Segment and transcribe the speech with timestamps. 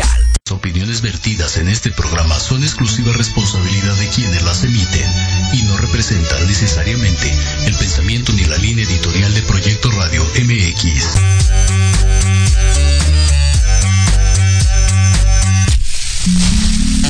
[0.00, 5.12] Las opiniones vertidas en este programa son exclusiva responsabilidad de quienes las emiten
[5.52, 7.30] y no representan necesariamente
[7.66, 11.04] el pensamiento ni la línea editorial de Proyecto Radio MX.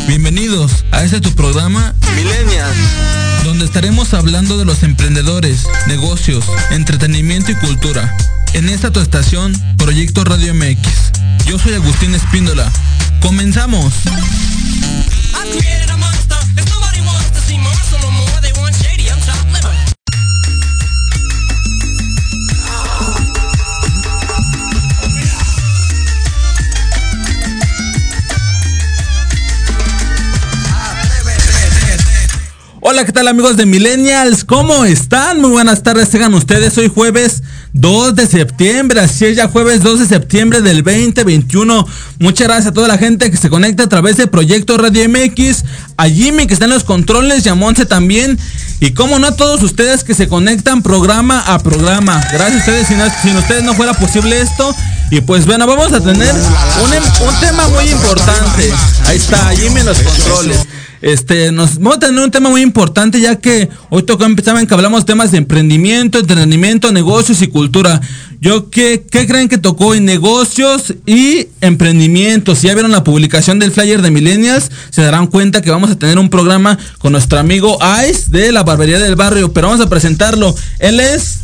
[0.09, 2.77] Bienvenidos a este tu programa Millennials,
[3.45, 8.17] donde estaremos hablando de los emprendedores, negocios, entretenimiento y cultura.
[8.53, 11.21] En esta tu estación, Proyecto Radio MX.
[11.51, 12.71] Yo soy Agustín Espíndola.
[13.21, 13.93] ¡Comenzamos!
[32.81, 34.45] Hola, ¿qué tal amigos de Millennials?
[34.45, 35.41] ¿Cómo están?
[35.41, 36.79] Muy buenas tardes, tengan ustedes.
[36.79, 41.87] Hoy jueves 2 de septiembre, así es ya jueves 2 de septiembre del 2021.
[42.19, 45.65] Muchas gracias a toda la gente que se conecta a través de Proyecto Radio MX,
[45.97, 48.39] a Jimmy que está en los controles y a Monse también.
[48.81, 52.21] Y como no a todos ustedes que se conectan programa a programa.
[52.33, 52.95] Gracias a ustedes, si
[53.29, 54.75] sin ustedes no fuera posible esto.
[55.11, 58.73] Y pues bueno, vamos a tener un, un tema muy importante.
[59.07, 60.67] Ahí está, Jimmy en los controles.
[61.03, 64.67] Este, nos vamos a tener un tema muy importante ya que hoy tocó empezar en
[64.67, 68.01] que hablamos temas de emprendimiento, entretenimiento, negocios y cultura.
[68.41, 72.59] Yo qué, qué creen que tocó en negocios y emprendimientos.
[72.59, 75.99] Si ya vieron la publicación del flyer de Millennials, se darán cuenta que vamos a
[75.99, 79.89] tener un programa con nuestro amigo Ice de la barbería del barrio, pero vamos a
[79.89, 80.55] presentarlo.
[80.79, 81.41] Él es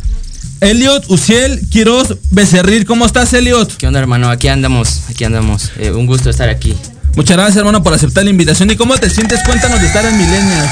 [0.61, 2.85] Elliot Uciel Quiroz Becerril.
[2.85, 3.77] ¿Cómo estás, Elliot?
[3.77, 4.29] ¿Qué onda, hermano?
[4.29, 5.71] Aquí andamos, aquí andamos.
[5.77, 6.75] Eh, un gusto estar aquí.
[7.17, 8.69] Muchas gracias, hermano, por aceptar la invitación.
[8.69, 9.39] ¿Y cómo te sientes?
[9.43, 10.69] Cuéntanos de estar en Millennials.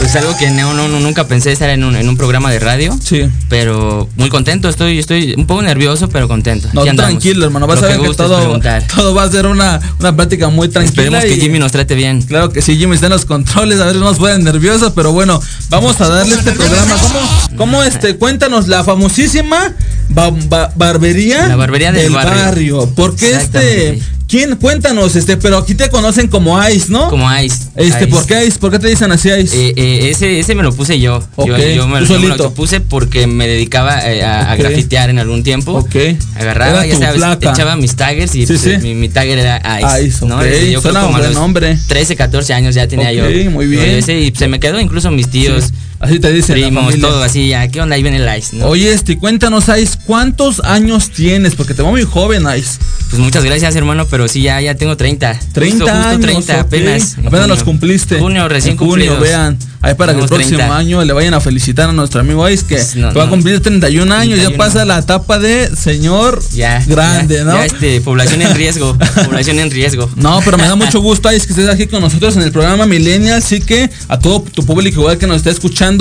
[0.00, 2.98] Pues algo que no, no, nunca pensé estar en un, en un programa de radio.
[3.00, 3.30] Sí.
[3.48, 6.68] Pero muy contento, estoy, estoy un poco nervioso, pero contento.
[6.72, 7.68] No, tranquilo, hermano.
[7.68, 8.60] Vas a ver que todo,
[8.92, 11.04] todo va a ser una, una plática muy tranquila.
[11.04, 12.22] Esperemos que Jimmy nos trate bien.
[12.22, 15.12] Claro que sí, Jimmy está en los controles, a ver, no nos pueden nerviosos, pero
[15.12, 16.96] bueno, vamos a darle este programa.
[17.00, 18.16] ¿Cómo, cómo este?
[18.16, 19.72] Cuéntanos, la famosísima
[20.08, 22.44] barbería, la barbería del, barrio.
[22.44, 22.94] barrio.
[22.96, 24.02] ¿Por qué este
[24.34, 24.56] ¿Quién?
[24.56, 27.08] Cuéntanos, este, pero aquí te conocen como Ice, ¿no?
[27.08, 27.68] Como Ice.
[27.76, 28.58] Este, ¿por qué Ice?
[28.58, 29.56] ¿Por qué te dicen así Ice?
[29.56, 31.22] Eh, eh, ese, ese me lo puse yo.
[31.46, 35.74] yo, me, lo puse porque me dedicaba eh, a, grafitear en algún tiempo.
[35.74, 35.94] Ok.
[36.34, 40.08] Agarraba, ya sabes, echaba mis taggers y pues, Mi, mi, tagger era Ice.
[40.08, 40.44] Ice, ¿no?
[40.44, 41.78] Yo creo como a nombre.
[41.86, 43.26] 13, 14 años ya tenía yo.
[43.52, 43.84] muy bien.
[43.84, 45.72] Ese, y se me quedó incluso mis tíos.
[46.04, 46.54] Así te dicen.
[46.54, 47.66] Primos, todo así, ya.
[47.68, 47.96] ¿Qué onda?
[47.96, 48.66] Ahí viene el Ice, ¿no?
[48.66, 51.54] Oye, este, cuéntanos, Ice, ¿cuántos años tienes?
[51.54, 52.78] Porque te veo muy joven, Ice.
[53.08, 55.40] Pues muchas gracias, hermano, pero sí, ya, ya tengo 30.
[55.52, 56.20] 30 años.
[56.20, 57.16] 30, apenas.
[57.24, 58.18] Apenas los cumpliste.
[58.18, 59.56] Junio, recién junio, vean.
[59.84, 62.82] Ahí para que el próximo año le vayan a felicitar a nuestro amigo Ice que
[63.14, 64.40] va a cumplir 31 años.
[64.40, 67.52] ya pasa la etapa de señor ya, grande, ¿no?
[67.52, 68.96] Ya, este, población en riesgo.
[69.26, 70.08] población en riesgo.
[70.16, 72.86] No, pero me da mucho gusto, Ice, que estés aquí con nosotros en el programa
[72.86, 73.38] Millennial.
[73.38, 75.93] Así que a todo tu público igual que nos está escuchando,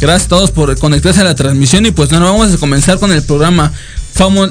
[0.00, 1.86] gracias a todos por conectarse a la transmisión.
[1.86, 3.72] Y pues bueno, vamos a comenzar con el programa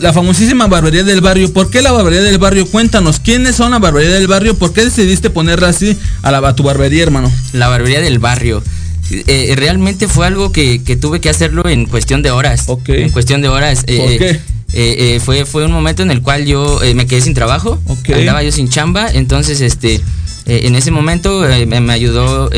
[0.02, 1.54] la famosísima barbería del barrio.
[1.54, 2.66] ¿Por qué la barbería del barrio?
[2.66, 4.56] Cuéntanos, ¿quiénes son la barbería del barrio?
[4.56, 7.32] ¿Por qué decidiste ponerla así a, la, tu barbería, hermano?
[7.54, 8.64] La barbería del barrio.
[9.12, 12.64] Eh, realmente fue algo que, tuve que hacerlo en cuestión de horas.
[12.68, 12.90] Ok.
[12.90, 13.84] En cuestión de horas.
[13.88, 14.40] Eh, ¿Por qué?
[14.74, 17.80] Eh, fue, fue un momento en el cual yo me quedé sin trabajo.
[17.86, 18.22] Okay.
[18.22, 19.08] Andaba yo sin chamba.
[19.12, 20.02] Entonces, este,
[20.46, 22.50] en ese momento me, ayudó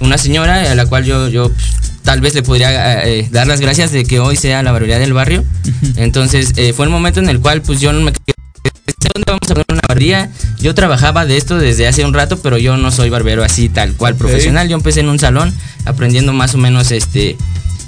[0.00, 1.50] una señora a la cual yo, yo
[2.02, 5.12] tal vez le podría eh, dar las gracias de que hoy sea la barbería del
[5.12, 5.44] barrio.
[5.96, 8.12] Entonces, eh, fue el momento en el cual pues yo no me
[9.14, 10.30] ¿dónde vamos a poner una barbería?
[10.60, 13.94] Yo trabajaba de esto desde hace un rato, pero yo no soy barbero así tal
[13.94, 14.68] cual profesional.
[14.68, 15.52] Yo empecé en un salón
[15.84, 17.36] aprendiendo más o menos este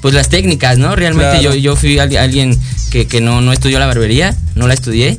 [0.00, 0.95] pues las técnicas, ¿no?
[0.95, 2.57] Realmente yo, yo fui alguien
[2.91, 5.19] que, que, no, no estudió la barbería, no la estudié.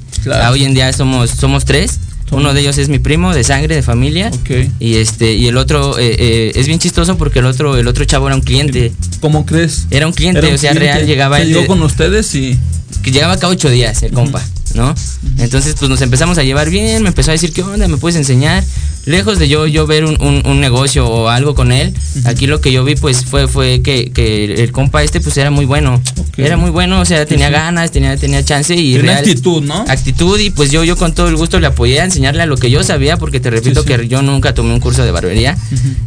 [0.49, 1.99] hoy en día somos, somos tres
[2.31, 4.31] uno de ellos es mi primo de sangre, de familia.
[4.79, 8.05] Y este, y el otro eh, eh, es bien chistoso porque el otro, el otro
[8.05, 8.91] chavo era un cliente.
[9.19, 9.87] ¿Cómo crees?
[9.91, 11.39] Era un cliente, o sea, real llegaba.
[11.39, 12.57] llegó con ustedes y.
[13.03, 14.43] Que llegaba cada ocho días el compa,
[14.73, 14.93] ¿no?
[15.37, 17.87] Entonces, pues nos empezamos a llevar bien, me empezó a decir, ¿qué onda?
[17.87, 18.63] ¿Me puedes enseñar?
[19.05, 21.93] Lejos de yo, yo ver un, negocio o algo con él,
[22.25, 24.11] aquí lo que yo vi pues fue, fue que,
[24.57, 26.01] el compa este pues era muy bueno.
[26.37, 28.95] Era muy bueno, o sea, tenía ganas, tenía, tenía chance y...
[28.95, 29.85] Tenía actitud, ¿no?
[29.87, 32.57] Actitud y pues yo, yo con todo el gusto le apoyé a enseñarle a lo
[32.57, 35.57] que yo sabía, porque te repito que yo nunca tomé un curso de barbería.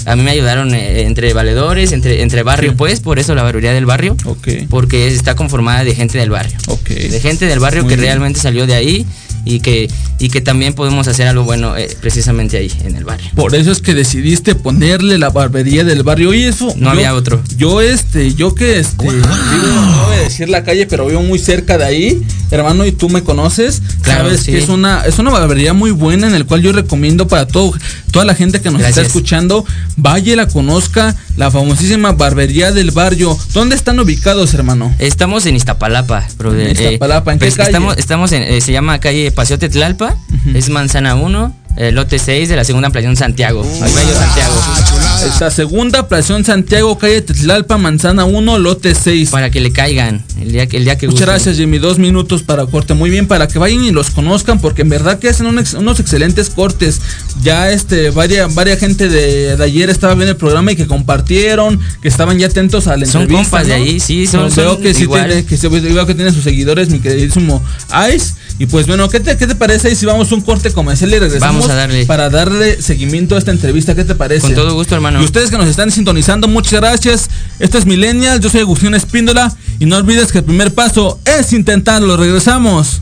[0.06, 3.72] A mí me ayudaron eh, entre valedores, entre, entre barrio pues, por eso la barbería
[3.72, 4.16] del barrio.
[4.68, 6.56] Porque está conformada de gente del barrio.
[6.88, 9.06] De gente del barrio que realmente salió de ahí
[9.44, 13.30] y que, y que también podemos hacer algo bueno eh, precisamente ahí, en el barrio.
[13.34, 16.72] Por eso es que decidiste ponerle la barbería del barrio y eso.
[16.76, 17.42] No había otro.
[17.56, 21.78] Yo este, yo que este, no voy a decir la calle, pero vivo muy cerca
[21.78, 22.22] de ahí.
[22.50, 24.52] hermano, y tú me conoces, Claro, sabes sí.
[24.52, 27.72] que es una, es una barbería muy buena en el cual yo recomiendo para todo,
[28.10, 29.64] toda la gente que nos está escuchando,
[29.96, 33.36] vaya la conozca, la famosísima barbería del barrio.
[33.52, 34.94] ¿Dónde están ubicados, hermano?
[34.98, 36.26] Estamos en Iztapalapa.
[36.36, 37.70] bro, En Iztapalapa, ¿en qué pues calle?
[37.70, 40.16] Estamos, estamos en, eh, se llama calle Paseo Tetlalpa,
[40.54, 43.62] es Manzana 1, eh, lote 6 de la segunda ampliación Santiago.
[43.62, 44.54] al medio Santiago.
[45.24, 49.30] Esta segunda, Plación Santiago, calle Tetlalpa, Manzana 1, lote 6.
[49.30, 51.26] Para que le caigan el día el día que Muchas gusten.
[51.26, 51.78] gracias, Jimmy.
[51.78, 52.94] Dos minutos para corte.
[52.94, 55.74] Muy bien, para que vayan y los conozcan, porque en verdad que hacen un ex-
[55.74, 57.00] unos excelentes cortes.
[57.42, 61.78] Ya este, varias, varias gente de, de ayer estaba viendo el programa y que compartieron,
[62.00, 63.50] que estaban ya atentos a la Son entrevista.
[63.58, 63.84] compas de ¿no?
[63.84, 66.44] ahí, sí, son- No, veo son que sí tiene, que sí, veo que tiene sus
[66.44, 67.62] seguidores, mi queridísimo
[68.14, 68.34] Ice.
[68.58, 71.10] Y pues bueno, ¿qué te, qué te parece ahí si vamos a un corte comercial
[71.10, 72.06] y regresamos Vamos a darle.
[72.06, 73.94] para darle seguimiento a esta entrevista?
[73.94, 74.42] ¿Qué te parece?
[74.42, 75.11] Con todo gusto, hermano.
[75.20, 77.28] Y ustedes que nos están sintonizando, muchas gracias.
[77.58, 81.52] Esto es Millennial, yo soy Agustín Espíndola y no olvides que el primer paso es
[81.52, 82.16] intentarlo.
[82.16, 83.01] Regresamos.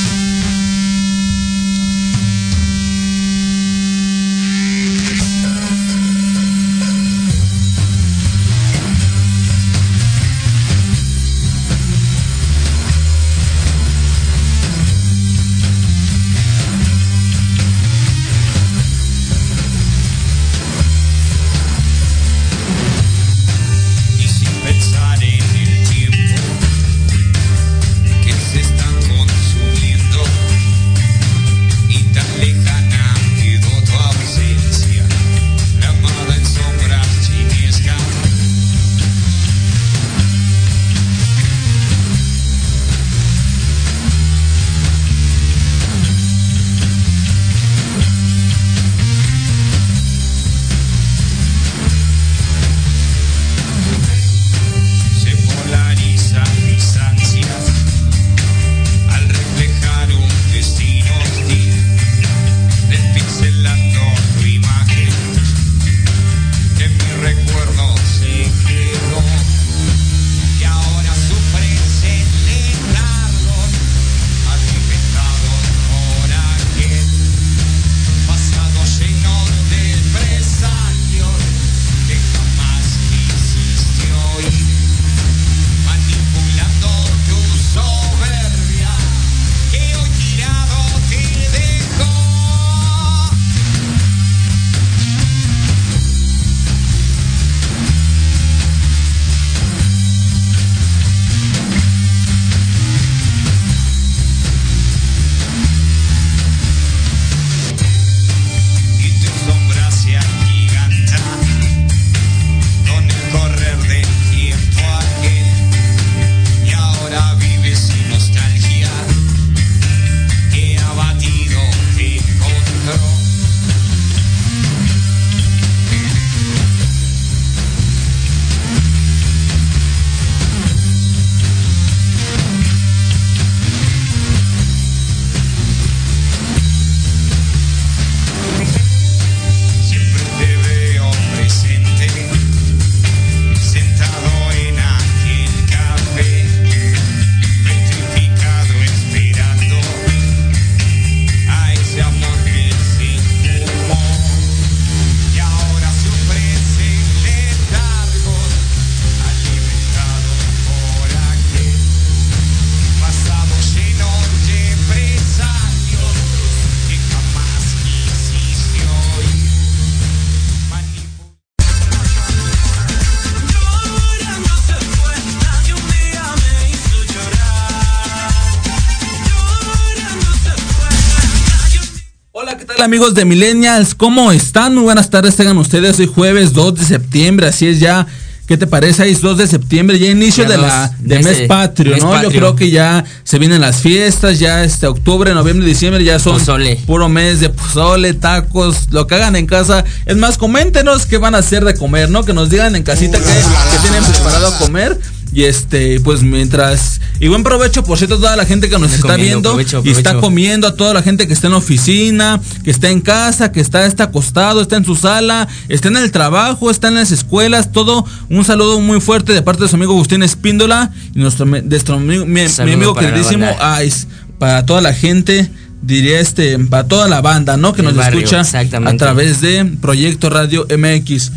[182.91, 183.95] Amigos de Millennials?
[183.95, 184.73] ¿Cómo están?
[184.73, 185.97] Muy buenas tardes, tengan ustedes.
[185.99, 188.05] Hoy jueves 2 de septiembre, así es ya.
[188.47, 189.09] ¿Qué te parece?
[189.09, 192.21] Es 2 de septiembre, ya inicio Ya de la de mes patrio, mes ¿no?
[192.21, 196.37] Yo creo que ya se vienen las fiestas, ya este octubre, noviembre, diciembre ya son
[196.37, 196.81] Pozole.
[196.85, 199.85] puro mes de pozole, tacos, lo que hagan en casa.
[200.05, 202.25] Es más, coméntenos qué van a hacer de comer, ¿no?
[202.25, 204.99] Que nos digan en casita qué tienen preparado a comer.
[205.33, 208.91] Y este, pues mientras Y buen provecho, por cierto, a toda la gente que nos
[208.91, 211.59] está comiendo, viendo provecho, y está comiendo, a toda la gente que está en la
[211.59, 215.97] oficina, que está en casa, que está, está acostado, está en su sala, está en
[215.97, 218.05] el trabajo, está en las escuelas, todo.
[218.29, 221.95] Un saludo muy fuerte de parte de su amigo Agustín Espíndola y nuestro, de nuestro
[221.95, 223.47] amigo, mi, amigo queridísimo.
[223.85, 224.07] Ice.
[224.37, 225.49] Para toda la gente,
[225.81, 227.73] diría este, para toda la banda, ¿no?
[227.73, 231.31] Que El nos barrio, escucha a través de Proyecto Radio MX.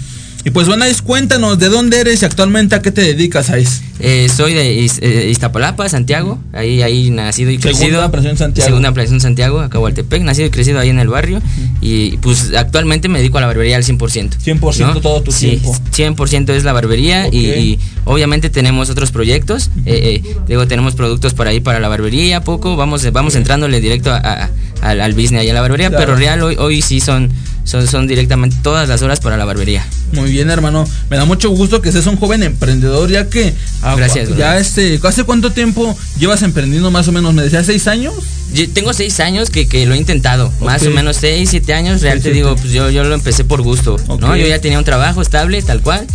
[0.46, 3.82] Y pues Ice, cuéntanos de dónde eres y actualmente a qué te dedicas, Ice.
[3.98, 6.38] Eh, soy de Iz- eh, Iztapalapa, Santiago.
[6.52, 8.02] Ahí, ahí nacido y Segunda crecido.
[8.02, 8.66] apelación Santiago.
[8.66, 10.22] Segunda apelación Santiago, acá Hualtepec.
[10.22, 11.40] Nacido y crecido ahí en el barrio.
[11.80, 14.36] Y pues actualmente me dedico a la barbería al 100%.
[14.38, 15.60] 100% todo tu sí,
[15.92, 16.24] tiempo.
[16.26, 17.28] 100% es la barbería.
[17.28, 17.46] y-.
[17.46, 19.70] Y, obviamente tenemos otros proyectos.
[19.86, 22.42] Eh, eh, digo, tenemos productos para ahí para la barbería.
[22.42, 22.76] Poco.
[22.76, 24.50] Vamos, vamos entrándole directo a- a-
[24.82, 25.88] al, al business ahí a la barbería.
[25.88, 26.04] Claro.
[26.04, 27.30] Pero real hoy, hoy sí son,
[27.64, 29.86] son, son directamente todas las horas para la barbería.
[30.12, 30.86] Muy bien, hermano.
[31.10, 34.60] Me da mucho gusto que seas un joven emprendedor, ya que ah, Gracias, ya brother.
[34.60, 37.34] este, ¿hace cuánto tiempo llevas emprendiendo más o menos?
[37.34, 38.14] Me decías seis años.
[38.52, 42.02] Yo tengo seis años que, que lo he intentado, más o menos seis, siete años.
[42.02, 43.96] Real Seis, te digo, pues yo, yo lo empecé por gusto.
[44.20, 44.36] ¿no?
[44.36, 46.06] Yo ya tenía un trabajo estable, tal cual.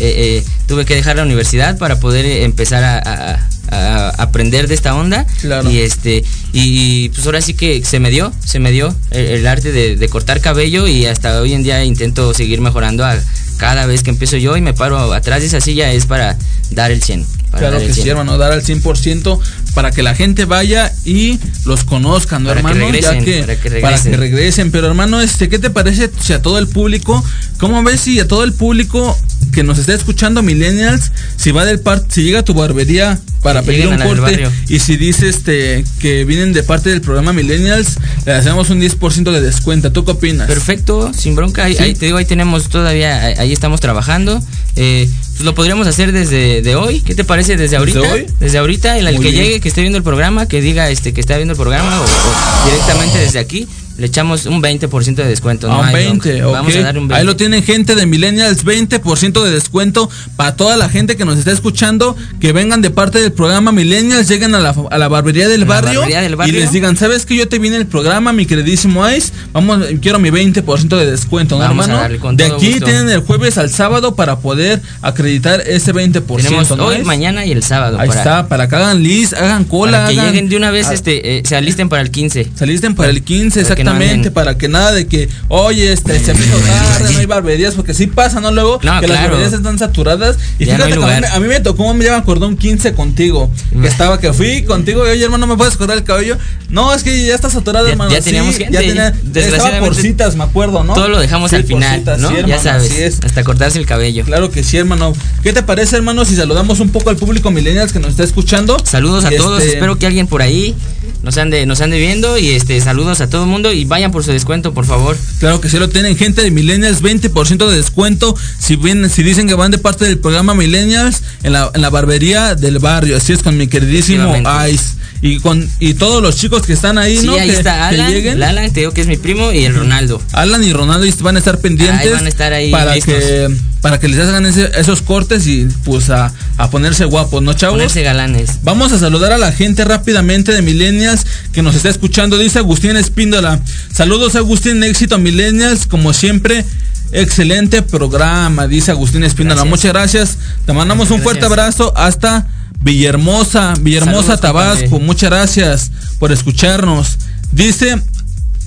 [0.00, 4.68] Eh, eh, tuve que dejar la universidad para poder eh, empezar a, a- a aprender
[4.68, 5.26] de esta onda.
[5.40, 5.70] Claro.
[5.70, 9.46] Y este, y pues ahora sí que se me dio, se me dio el, el
[9.46, 13.16] arte de, de cortar cabello y hasta hoy en día intento seguir mejorando a
[13.58, 16.38] cada vez que empiezo yo y me paro atrás de esa silla es para
[16.70, 17.26] dar el 100.
[17.56, 18.08] Claro que sí, 100.
[18.10, 19.38] hermano, dar al 100%
[19.74, 22.86] para que la gente vaya y los conozcan, ¿no, Para que hermano?
[22.86, 24.70] regresen, ya que, para que para que regresen.
[24.70, 27.24] Pero, hermano, este, ¿qué te parece si a todo el público,
[27.58, 29.16] cómo ves si a todo el público
[29.52, 33.60] que nos está escuchando, millennials, si va del part, si llega a tu barbería para
[33.60, 37.96] Que pedir un corte y si dice este que vienen de parte del programa Millennials,
[38.26, 39.92] le hacemos un 10% de descuento.
[39.92, 40.48] ¿Tú qué opinas?
[40.48, 41.64] Perfecto, sin bronca.
[41.64, 41.82] Ahí, Sí.
[41.84, 44.42] ahí te digo, ahí tenemos todavía, ahí, ahí estamos trabajando.
[44.74, 47.00] Eh, pues lo podríamos hacer desde de hoy.
[47.00, 48.00] ¿Qué te parece desde ahorita?
[48.00, 48.26] hoy?
[48.40, 49.34] Desde ahorita, el, el que bien.
[49.34, 52.04] llegue, que esté viendo el programa, que diga este que está viendo el programa o,
[52.04, 53.68] o directamente desde aquí,
[53.98, 55.66] le echamos un 20% de descuento.
[55.70, 56.46] A no un hay 20, bronca.
[56.48, 56.52] ok.
[56.54, 57.14] Vamos a dar un 20.
[57.20, 61.38] Ahí lo tienen gente de Millennials, 20% de descuento para toda la gente que nos
[61.38, 65.48] está escuchando, que vengan de parte del programa Millennials, lleguen a la, a la barbería
[65.48, 67.86] del, la barrio, barbería del y les digan, ¿sabes que yo te vi en el
[67.86, 69.32] programa, mi queridísimo Ice?
[69.52, 72.00] Vamos, quiero mi 20% de descuento, ¿no, Vamos a hermano?
[72.02, 72.84] darle con de aquí gusto.
[72.86, 77.52] tienen el jueves al sábado para poder acreditar ese 20%, Tenemos ¿no, hoy, mañana y
[77.52, 77.98] el sábado.
[77.98, 80.70] Ahí para, está, para que hagan list, hagan cola, para que hagan- lleguen de una
[80.70, 82.50] vez, ah, este, eh, se alisten para el 15.
[82.54, 86.18] Saliste para el 15, Para que no exactamente, para que nada de que, oye, este,
[86.20, 88.50] se me hizo tarde, no hay barberías, porque sí pasa, ¿no?
[88.50, 90.36] Luego, No, que las barberías están saturadas.
[90.58, 92.92] Y Ya no fíjate que a mí, a mí me tocó, me llevan cordón 15
[92.94, 93.50] contigo.
[93.80, 96.36] Que estaba, que fui contigo, y oye, hermano, ¿me puedes cortar el cabello?
[96.68, 98.10] No, es que ya está saturado, Ya- hermano.
[98.10, 99.14] ya teníamos Sí, gente, Ya tenía,
[99.46, 100.94] estaba por citas, me acuerdo, ¿no?
[100.94, 102.28] Todo lo dejamos Sí, al final, citas, ¿no?
[102.28, 103.18] sí, ya hermano, sabes, así es.
[103.24, 104.24] hasta cortarse el cabello.
[104.24, 105.12] Claro que sí, hermano.
[105.42, 108.76] ¿Qué te parece, hermano, si saludamos un poco al público millennials que nos está escuchando?
[108.84, 110.74] Saludos a todos, este, espero que alguien por ahí
[111.22, 111.64] nos ande,
[111.98, 115.16] viendo y este saludos a todo el mundo y vayan por su descuento, por favor.
[115.40, 119.48] Claro que sí lo tienen, gente de Millennials, 20% de descuento si vienen, si dicen
[119.48, 123.16] que van de parte del programa Millennials en la, en la barbería del barrio.
[123.16, 124.34] Así es con mi queridísimo.
[124.70, 124.98] Ice.
[125.20, 127.32] Y con y todos los chicos que están ahí, Sí, ¿no?
[127.34, 128.34] ahí que, está que Alan, lleguen.
[128.34, 130.22] el Alan, te digo que es mi primo y el Ronaldo.
[130.32, 133.14] Alan y Ronaldo van a estar pendientes Ahí van a estar ahí para listos.
[133.14, 133.48] que
[133.80, 137.74] para que les hagan ese- esos cortes y pues a, a ponerse guapos, ¿no, chavos?
[137.76, 138.58] Ponerse galanes.
[138.62, 142.38] Vamos a saludar a la gente rápidamente de Millennials que nos está escuchando.
[142.38, 143.60] Dice Agustín Espíndola.
[143.92, 146.64] Saludos Agustín, éxito Millennials, como siempre.
[147.12, 149.62] Excelente programa, dice Agustín Espíndola.
[149.62, 149.70] Gracias.
[149.70, 150.38] Muchas gracias.
[150.66, 151.24] Te mandamos un Gracias.
[151.24, 152.46] fuerte abrazo hasta
[152.80, 154.80] Villahermosa, Villahermosa, Saludos, Tabasco.
[154.82, 155.04] compadre.
[155.06, 157.16] Muchas gracias por escucharnos.
[157.52, 157.96] Dice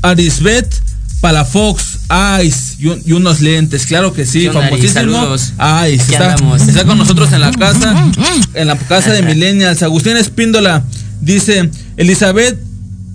[0.02, 0.67] Arisbet
[1.21, 1.99] Palafox
[2.43, 4.91] Ice y, un- y unos lentes, claro que sí, famosísimo.
[4.93, 5.41] Saludos.
[5.53, 6.62] Ice, Aquí está, andamos.
[6.67, 8.12] está con nosotros en la casa,
[8.53, 9.81] en la casa de Millennials.
[9.84, 10.84] Agustín Espíndola
[11.21, 12.57] dice, Elizabeth,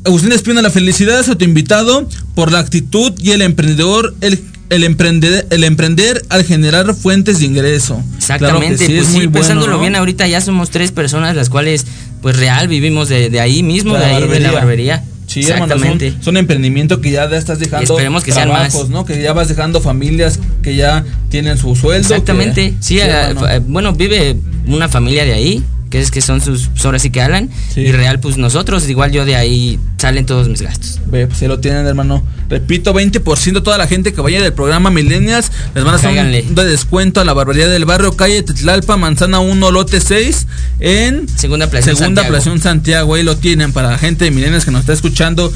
[0.04, 4.40] Agustín Espíndola, felicidades a tu invitado por la actitud y el emprendedor, el,
[4.70, 7.94] el emprender, el emprender al generar fuentes de ingreso.
[8.38, 9.80] Claro que Exactamente, sí, pues es sí, muy bueno, pensándolo ¿no?
[9.80, 11.84] bien, ahorita ya somos tres personas las cuales,
[12.22, 15.04] pues real, vivimos de, de ahí mismo, La de ahí de la barbería.
[15.42, 16.12] Sí, hermano, Exactamente.
[16.12, 18.88] son, son emprendimiento que ya estás dejando Esperemos que sean trabajos, más.
[18.90, 19.04] ¿no?
[19.04, 22.08] Que ya vas dejando familias que ya tienen su sueldo.
[22.08, 25.64] Exactamente, que- sí, a- bueno, vive una familia de ahí,
[25.96, 27.80] que es que son sus, pues ahora sí que Alan, Sí.
[27.80, 31.00] y real, pues nosotros, igual yo de ahí salen todos mis gastos.
[31.06, 32.22] Ve, pues, se lo tienen, hermano.
[32.50, 36.54] Repito, 20% toda la gente que vaya del programa Millennials les van a hacer un
[36.54, 40.46] de descuento a la barbería del barrio, calle Tetlalpa, Manzana 1, lote 6,
[40.80, 43.14] en Segunda plaza Segunda Plaza Santiago.
[43.14, 45.50] Ahí lo tienen para la gente de Millennials que nos está escuchando.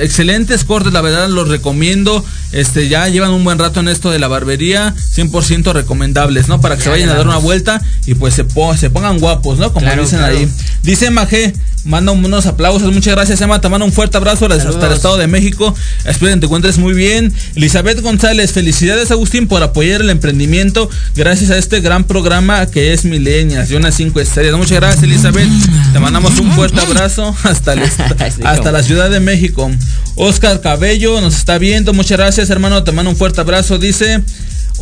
[0.00, 2.24] Excelentes cortes, la verdad, los recomiendo.
[2.52, 6.60] este, ya llevan un buen rato en esto de la barbería, 100% recomendables, ¿no?
[6.60, 9.20] Para que Ya se vayan a dar una vuelta y pues se, po- se pongan
[9.20, 9.72] guapos, ¿no?
[9.72, 10.36] Como Claro, dicen claro.
[10.36, 10.48] ahí.
[10.82, 11.52] Dice Maje,
[11.84, 14.96] manda unos aplausos, muchas gracias Emma, te mando un fuerte abrazo desde hasta el Saludos.
[14.96, 15.74] Estado de México.
[16.04, 17.32] Espero que te encuentres muy bien.
[17.54, 23.04] Elizabeth González, felicidades Agustín por apoyar el emprendimiento gracias a este gran programa que es
[23.04, 24.54] Milenias y unas 5 estrellas.
[24.56, 25.48] Muchas gracias Elizabeth,
[25.92, 27.82] te mandamos un fuerte abrazo hasta, el
[28.44, 29.70] hasta la Ciudad de México.
[30.16, 34.22] Oscar Cabello nos está viendo, muchas gracias hermano, te mando un fuerte abrazo, dice...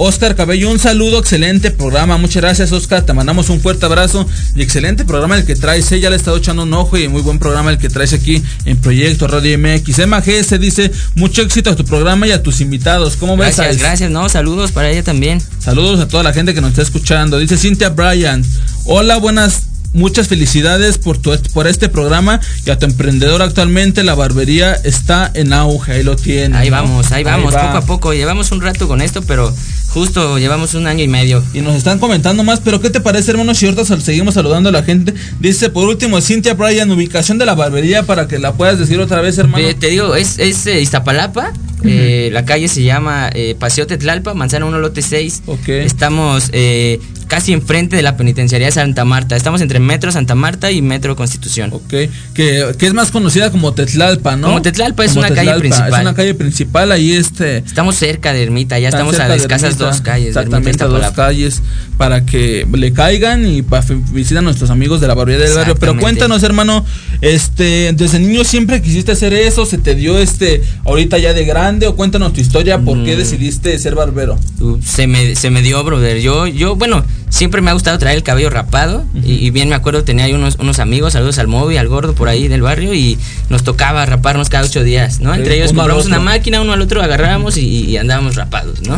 [0.01, 2.19] Oscar Cabello, un saludo, excelente programa.
[2.19, 3.03] Muchas gracias, Oscar.
[3.03, 5.91] Te mandamos un fuerte abrazo y excelente programa el que traes.
[5.91, 8.41] Ya le he estado echando un ojo y muy buen programa el que traes aquí
[8.65, 9.99] en Proyecto Radio MX.
[9.99, 13.17] Emma GS dice: Mucho éxito a tu programa y a tus invitados.
[13.17, 13.57] ¿Cómo ves?
[13.57, 15.43] Gracias, gracias, no, saludos para ella también.
[15.59, 17.37] Saludos a toda la gente que nos está escuchando.
[17.39, 18.45] Dice Cynthia Bryan.
[18.85, 19.65] Hola, buenas.
[19.95, 25.31] Muchas felicidades por, tu, por este programa y a tu emprendedor actualmente la barbería está
[25.33, 26.55] en auge, ahí lo tiene.
[26.57, 26.77] Ahí ¿no?
[26.77, 27.63] vamos, ahí vamos, va.
[27.63, 28.13] poco a poco.
[28.13, 29.53] Llevamos un rato con esto, pero
[29.93, 31.43] justo llevamos un año y medio.
[31.55, 33.55] Y nos están comentando más, pero ¿qué te parece, hermano?
[33.55, 35.15] Si ahorita seguimos saludando a la gente.
[35.41, 39.21] Dice, por último, Cintia Bryan, ubicación de la barbería para que la puedas decir otra
[39.21, 39.67] vez, hermano.
[39.67, 41.53] Eh, te digo, es, es eh, Iztapalapa.
[41.85, 45.43] eh, la calle se llama eh, Paseo Tetlalpa, Manzana 1, Lote 6.
[45.47, 45.69] Ok.
[45.69, 49.37] Estamos eh, casi enfrente de la penitenciaría de Santa Marta.
[49.37, 51.73] Estamos entre Metro Santa Marta y Metro Constitución.
[51.73, 51.89] Ok,
[52.35, 54.49] que, que es más conocida como Tetlalpa, ¿no?
[54.49, 55.93] Como Tetlalpa, es una calle principal.
[55.93, 57.59] Es una calle principal, ahí este...
[57.59, 60.29] Estamos cerca de Ermita, ya estamos a escasas dos calles.
[60.29, 61.63] Exactamente, a dos calles
[61.97, 65.75] para que le caigan y para visitar a nuestros amigos de la barbería del barrio.
[65.77, 66.85] Pero cuéntanos, hermano,
[67.21, 71.87] este, desde niño siempre quisiste hacer eso, se te dio este, ahorita ya de grande,
[71.87, 73.19] o cuéntanos tu historia, ¿por qué Mm.
[73.19, 74.39] decidiste ser barbero?
[74.85, 76.21] Se me, se me dio, brother.
[76.21, 79.05] Yo, yo, bueno, siempre me ha gustado traer el cabello rapado.
[79.25, 82.15] y, y bien me acuerdo, tenía ahí unos, unos amigos, saludos al Moby, al gordo
[82.15, 85.35] por ahí del barrio, y nos tocaba raparnos cada ocho días, ¿no?
[85.35, 88.97] Entre ellos compramos una máquina, uno al otro agarrábamos y, y andábamos rapados, ¿no?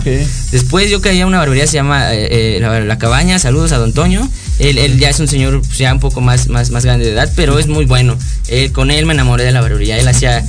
[0.52, 3.78] Después yo caí a una barbería, se llama eh, eh, la, La Cabaña, saludos a
[3.78, 4.28] Don Toño.
[4.58, 7.12] Él, él ya es un señor pues, ya un poco más, más, más grande de
[7.12, 8.16] edad, pero es muy bueno.
[8.48, 9.96] Él- con él me enamoré de la barbería.
[9.98, 10.44] Él hacía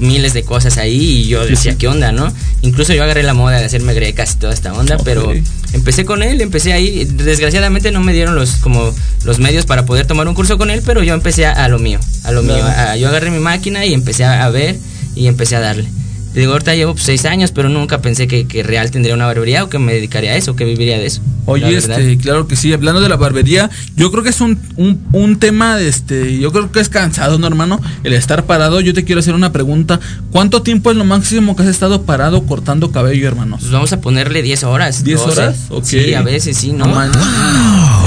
[0.00, 2.32] miles de cosas ahí y yo decía, ¿qué onda, no?
[2.62, 5.32] Incluso yo agarré la moda de hacerme grecas y toda esta onda, pero
[5.72, 7.04] empecé con él, empecé ahí.
[7.04, 8.92] Desgraciadamente no me dieron los como
[9.24, 11.78] los medios para poder tomar un curso con él, pero yo empecé a, a lo
[11.78, 12.64] mío, a lo Claro.
[12.64, 12.74] mío.
[12.76, 14.76] A- yo agarré mi máquina y empecé a, a ver
[15.14, 15.88] y empecé a darle.
[16.34, 19.24] Te digo, ahorita llevo pues, seis años, pero nunca pensé que, que real tendría una
[19.24, 21.20] barbería o que me dedicaría a eso, que viviría de eso.
[21.46, 25.00] Oye, este, claro que sí, hablando de la barbería, yo creo que es un, un,
[25.12, 27.80] un tema, de este, yo creo que es cansado, ¿no, hermano?
[28.02, 30.00] El estar parado, yo te quiero hacer una pregunta,
[30.32, 33.58] ¿cuánto tiempo es lo máximo que has estado parado cortando cabello, hermano?
[33.60, 35.04] Pues vamos a ponerle 10 horas.
[35.04, 35.40] 10 12.
[35.40, 35.84] horas, ok.
[35.84, 36.86] Sí, a veces sí, ¿no?
[36.86, 36.94] No.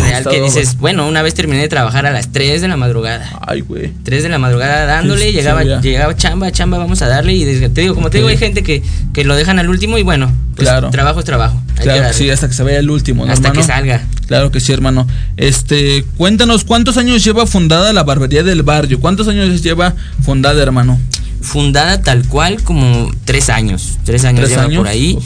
[0.09, 3.29] Real que dices, bueno, una vez terminé de trabajar a las 3 de la madrugada.
[3.45, 3.91] Ay, güey.
[4.03, 7.33] 3 de la madrugada dándole, Sí, llegaba, llegaba chamba, chamba, vamos a darle.
[7.33, 8.81] Y desde- te digo, como te digo, hay gente que,
[9.13, 10.89] que lo dejan al último y bueno, pues Claro.
[10.89, 11.61] trabajo es trabajo.
[11.77, 13.61] Hay Claro que sí, hasta que se vaya el último, ¿no, Hasta hermano?
[13.61, 14.03] que salga.
[14.27, 15.07] Claro que sí, hermano.
[15.37, 18.99] Este, cuéntanos, ¿cuántos años lleva fundada la barbería del barrio?
[18.99, 19.93] ¿Cuántos años lleva
[20.23, 20.99] fundada, hermano?
[21.41, 23.99] Fundada tal cual como 3 años.
[24.05, 24.77] 3 años ¿Tres lleva años?
[24.79, 25.17] por ahí.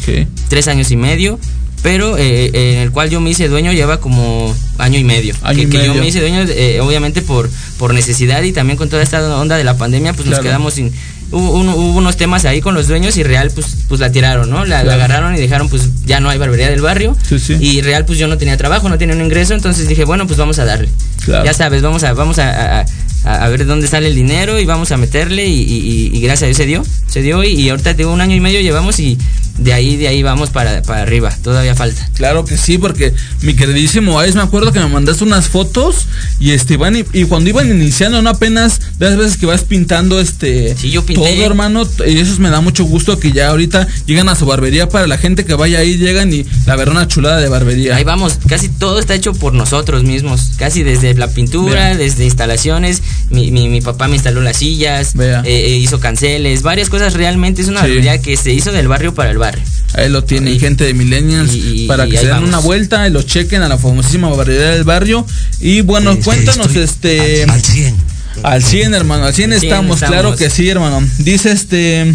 [0.50, 1.40] 3 años y medio.
[1.84, 5.34] Pero eh, eh, en el cual yo me hice dueño lleva como año y medio.
[5.42, 8.78] Año que, y que yo me hice dueño eh, obviamente por, por necesidad y también
[8.78, 10.38] con toda esta onda de la pandemia pues Claro.
[10.44, 10.92] nos quedamos sin...
[11.32, 14.50] Hubo, uno- hubo unos temas ahí con los dueños y Real pues, pues la tiraron,
[14.50, 14.66] ¿no?
[14.66, 17.16] La, agarraron y dejaron pues ya no hay barbería del barrio.
[17.28, 17.54] Sí, sí.
[17.60, 20.38] Y Real pues yo no tenía trabajo, no tenía un ingreso, entonces dije, bueno pues
[20.38, 20.90] vamos a darle.
[21.24, 21.46] Claro.
[21.46, 22.86] Ya sabes, vamos a, vamos a, a-
[23.24, 26.22] a- a ver dónde sale el dinero y vamos a meterle y, y- y- y
[26.22, 28.62] gracias a Dios se dio, se dio y, y ahorita tengo un año y medio
[28.62, 29.18] llevamos y
[29.58, 32.10] de ahí, de ahí vamos para, para arriba, todavía falta.
[32.16, 36.08] Claro que sí, porque mi queridísimo Ais, me acuerdo que me mandaste unas fotos
[36.40, 39.64] y este iban y, y cuando iban iniciando, no apenas de las veces que vas
[39.64, 41.22] pintando este Sí, yo pinté.
[41.36, 44.88] todo, hermano, y eso me da mucho gusto que ya ahorita llegan a su barbería
[44.90, 47.96] para la gente que vaya ahí llegan y la verdad una chulada de barbería.
[47.98, 53.04] Ahí vamos, casi todo está hecho por nosotros mismos, casi desde la pintura, desde instalaciones,
[53.32, 57.62] mi, mi, mi papá me instaló las sillas, eh, eh, hizo canceles, varias cosas, realmente
[57.62, 57.88] es una Sí.
[57.88, 59.64] barbería que se hizo del barrio para el barrio.
[59.94, 60.60] Ahí lo tienen Ahí.
[60.60, 62.50] gente de Millennials Y- y- para que se den vamos.
[62.50, 65.26] una vuelta y lo chequen a la famosísima barbería del barrio.
[65.60, 67.96] Y bueno, cuéntanos este Al 100.
[68.44, 70.14] Al 100, hermano, al 100 Al 100 estamos, estamos.
[70.22, 71.06] claro que sí, hermano.
[71.20, 72.14] Dice este,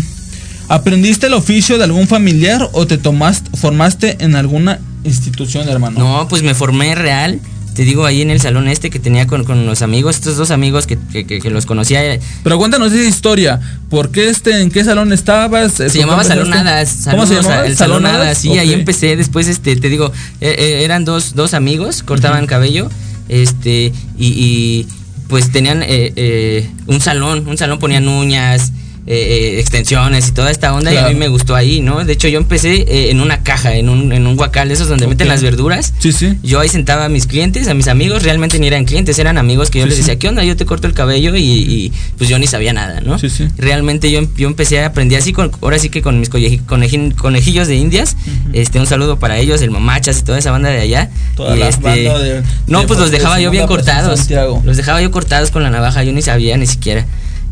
[0.69, 5.99] ¿aprendiste el oficio de algún familiar o te tomaste, formaste en alguna institución, hermano?
[5.99, 7.41] No, pues me formé real.
[7.77, 10.51] Te digo, ahí en el salón este que tenía con, con los amigos, estos dos
[10.51, 12.03] amigos que, que- que- que los conocía.
[12.15, 13.61] eh, Pero cuéntanos esa historia.
[13.91, 15.75] ¿Por qué este, en qué salón estabas?
[15.75, 17.07] Se llamaba Salonadas.
[17.11, 17.67] ¿Cómo se llamaba?
[17.67, 19.15] El Salonadas, sí, ahí empecé.
[19.17, 20.11] Después, este, te digo,
[20.41, 22.89] eh, eh, eran dos, dos amigos, cortaban cabello,
[23.29, 24.87] este, y, y,
[25.29, 28.73] pues tenían eh, eh, un salón, un salón ponían uñas,
[29.07, 32.05] eh, eh, extensiones y toda esta onda y a mí me gustó ahí, ¿no?
[32.05, 35.07] De hecho yo empecé eh, en una caja, en un, en un guacal, esos donde
[35.07, 35.93] meten las verduras.
[36.01, 36.37] Sí, sí.
[36.43, 39.71] Yo ahí sentaba a mis clientes, a mis amigos, realmente ni eran clientes, eran amigos
[39.71, 40.03] que yo Sí, les sí.
[40.03, 40.43] decía, ¿qué onda?
[40.45, 43.19] Yo te corto el cabello y, y, pues yo ni sabía nada, ¿no?
[43.19, 43.47] Sí, sí.
[43.59, 47.15] Realmente yo, yo empecé a aprender así, con, ahora sí que con mis coneji- coneji-
[47.15, 48.17] conejillos de indias,
[48.53, 51.11] este un saludo para ellos, el mamachas y toda esa banda de allá.
[51.37, 54.29] Toda y la este, banda de- no, de pues los dejaba yo bien cortados.
[54.65, 57.07] Los dejaba yo cortados con la navaja, yo ni sabía ni siquiera.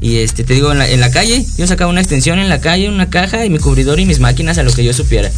[0.05, 2.61] Y este, te digo, en la, en la calle, yo sacaba una extensión en la
[2.61, 5.31] calle, una caja y mi cubridor y mis máquinas a lo que yo supiera.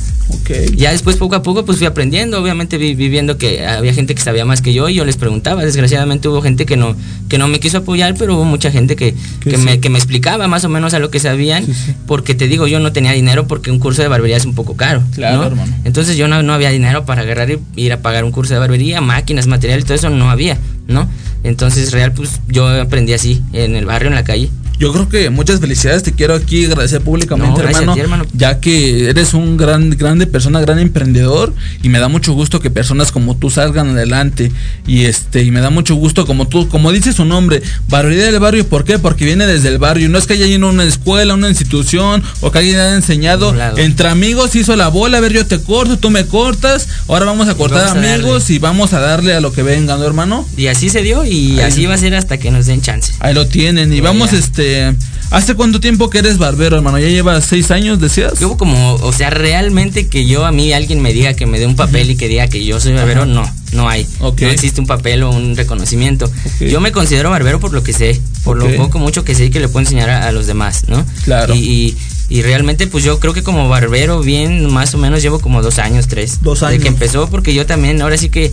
[0.76, 2.42] Ya después, poco a poco, pues fui aprendiendo.
[2.42, 5.16] Obviamente vi, vi viendo que había gente que sabía más que yo y yo les
[5.16, 5.64] preguntaba.
[5.64, 6.96] Desgraciadamente hubo gente que no,
[7.28, 9.64] que no me quiso apoyar, pero hubo mucha gente que, Que que, sí.
[9.64, 11.64] me, que me explicaba más o menos a lo que sabían.
[11.64, 11.94] Sí, sí.
[12.08, 14.76] Porque te digo, yo no tenía dinero porque un curso de barbería es un poco
[14.76, 15.00] caro.
[15.14, 15.46] Claro, ¿no?
[15.46, 15.72] hermano.
[15.84, 18.58] Entonces yo no, no había dinero para agarrar y ir a pagar un curso de
[18.58, 21.08] barbería, máquinas, material y todo eso no había, ¿no?
[21.44, 24.50] Entonces, real, pues yo aprendí así, en el barrio, en la calle.
[24.78, 26.02] Yo creo que muchas felicidades.
[26.02, 28.26] Te quiero aquí agradecer públicamente, No, hermano, ti, hermano.
[28.32, 31.54] Ya que eres un gran, grande persona, gran emprendedor.
[31.82, 34.52] Y me da mucho gusto que personas como tú salgan adelante.
[34.86, 38.38] Y este, y me da mucho gusto como tú, como dice su nombre, barbería del
[38.38, 38.66] barrio.
[38.66, 38.98] ¿Por qué?
[38.98, 40.08] Porque viene desde el barrio.
[40.08, 43.54] No es que haya ido a una escuela, una institución, o que alguien haya enseñado.
[43.76, 45.18] Entre amigos hizo la bola.
[45.18, 46.88] A ver, yo te corto, tú me cortas.
[47.08, 50.04] Ahora vamos a cortar vamos amigos y vamos a darle a lo que venga, ¿no,
[50.04, 50.46] hermano?
[50.56, 51.60] Y así se dio y Ahí.
[51.60, 53.12] así va a ser hasta que nos den chance.
[53.20, 53.92] Ahí lo tienen.
[53.92, 54.38] Y vamos, ya.
[54.66, 55.06] Este.
[55.30, 56.98] ¿Hace cuánto tiempo que eres barbero, hermano?
[56.98, 58.38] ¿Ya llevas seis años, decías?
[58.38, 61.66] Yo como, o sea, realmente que yo a mí alguien me diga que me dé
[61.66, 63.30] un papel y que diga que yo soy barbero, Ajá.
[63.32, 64.06] no, no hay.
[64.20, 66.30] No existe un papel o un reconocimiento.
[66.60, 69.50] Yo me considero barbero por lo que sé, por lo poco mucho que sé y
[69.50, 71.04] que le puedo enseñar a, a los demás, ¿no?
[71.24, 71.54] Claro.
[71.54, 71.96] Y, y,
[72.28, 75.78] y realmente pues yo creo que como barbero bien, más o menos llevo como dos
[75.78, 76.38] años, tres.
[76.42, 76.82] Dos De años.
[76.82, 78.52] que empezó porque yo también, ahora sí que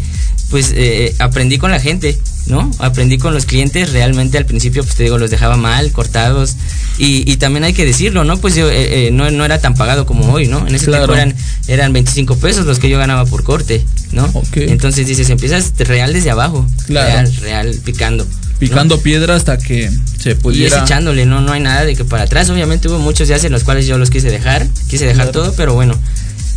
[0.49, 2.69] pues eh, aprendí con la gente, ¿no?
[2.77, 6.55] Aprendí con los clientes, realmente al principio pues te digo, los dejaba mal, cortados.
[6.99, 8.37] Y, y también hay que decirlo, ¿no?
[8.37, 10.67] Pues yo eh, eh, no, no era tan pagado como hoy, ¿no?
[10.67, 11.05] En ese Claro.
[11.07, 11.35] tiempo eran,
[11.67, 14.25] eran 25 pesos los que yo ganaba por corte, ¿no?
[14.33, 14.57] Ok.
[14.57, 17.07] Entonces dices, empiezas real desde abajo, Claro.
[17.07, 18.27] real, real, picando.
[18.59, 20.81] Picando piedra hasta que se Y es pudiera.
[20.83, 22.49] echándole, no, no hay nada de que para atrás.
[22.49, 25.31] Obviamente hubo muchos días en los cuales yo los quise dejar, quise dejar Claro.
[25.31, 25.95] todo, pero bueno,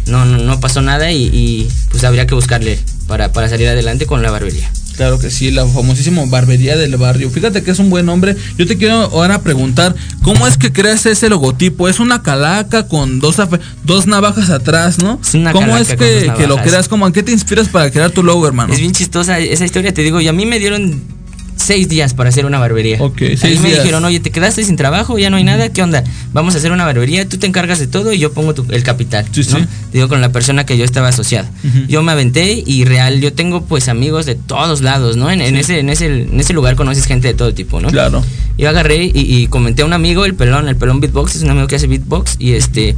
[0.07, 2.79] no, no, no pasó nada y, y, pues habría que buscarle
[3.09, 4.71] para, para salir adelante con la barbería.
[4.97, 7.29] Claro que sí, la famosísima barbería del barrio.
[7.29, 8.35] Fíjate que es un buen nombre.
[8.57, 11.87] Yo te quiero ahora preguntar, ¿cómo es que creas ese logotipo?
[11.89, 13.37] Es una calaca con dos,
[13.85, 15.21] dos navajas atrás, ¿no?
[15.23, 16.89] Es una ¿Cómo es que, lo creas?
[16.89, 18.73] ¿Cómo, ¿En qué te inspiras para crear tu logo, hermano?
[18.73, 21.03] Es bien chistosa esa historia, te digo, y a mí me dieron
[21.67, 22.97] seis días para hacer una barbería.
[23.03, 23.83] Ok, Ahí me días.
[23.83, 26.03] dijeron, oye, te quedaste sin trabajo, ya no hay nada, ¿qué onda?
[26.33, 28.83] Vamos a hacer una barbería, tú te encargas de todo y yo pongo tu- el
[28.83, 29.27] capital.
[29.33, 29.59] Sí, ¿no?
[29.59, 29.65] sí.
[29.93, 31.49] Digo, con la persona que yo estaba asociado.
[31.65, 31.87] Ujú.
[31.89, 35.31] Yo me aventé y real, yo tengo pues amigos de todos lados, ¿no?
[35.31, 37.89] En, en ese, en, ese, en ese lugar conoces gente de todo tipo, ¿no?
[37.89, 38.25] Claro.
[38.59, 41.51] Yo agarré y, y comenté a un amigo, el pelón, el pelón beatbox, es un
[41.51, 42.97] amigo que hace beatbox, y este,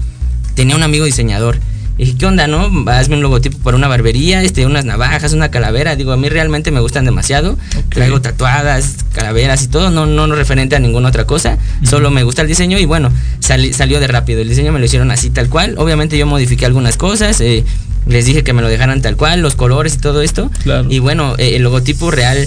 [0.55, 1.59] tenía un amigo diseñador.
[1.99, 2.71] Y dije, ¿qué onda, no?
[2.91, 5.97] Hazme un logotipo para una barbería, este, unas navajas, una calavera.
[5.97, 7.53] Digo, a mí realmente me gustan demasiado.
[7.77, 7.89] Ok.
[7.91, 11.59] Traigo tatuadas, calaveras y todo, no, no, no referente a ninguna otra cosa.
[11.83, 14.41] Solo me gusta el diseño y bueno, sali- salió de rápido.
[14.41, 15.75] El diseño me lo hicieron así, tal cual.
[15.77, 17.41] Obviamente yo modifiqué algunas cosas.
[17.41, 17.65] eh,
[18.07, 20.51] les dije que me lo dejaran tal cual, los colores y todo esto.
[20.63, 20.87] Claro.
[20.91, 22.39] Y bueno, eh, el logotipo real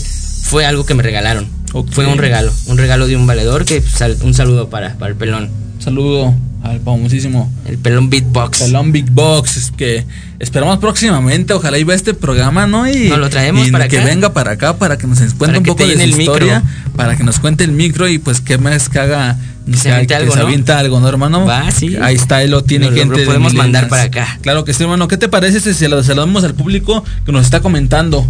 [0.44, 1.46] fue algo que me regalaron.
[1.74, 1.90] Ok.
[1.92, 5.18] Fue un regalo, un regalo de un valedor que sal- un saludo para, para el
[5.18, 8.60] pelón, Saludo al famosísimo el pelón beatbox.
[8.64, 9.58] Pelón Big Box.
[9.58, 10.06] Es que
[10.40, 11.54] esperamos próximamente.
[11.54, 12.88] Ojalá vea este programa, ¿no?
[12.90, 14.06] Y, Nos lo traemos y para que acá.
[14.08, 16.22] venga para acá para que nos cuente un poco de su micro.
[16.22, 16.64] historia.
[16.96, 19.38] Para que nos cuente el micro y pues que más que haga.
[19.70, 21.46] Que se avienta algo, ¿no, hermano?
[21.46, 21.96] Va, sí.
[22.02, 23.20] Ahí está, ahí lo tiene Lo- lo gente.
[23.22, 24.40] de podemos mandar para acá.
[24.42, 25.08] Claro que sí, hermano.
[25.08, 28.26] ¿Qué te parece si se lo saludamos al público que nos está comentando?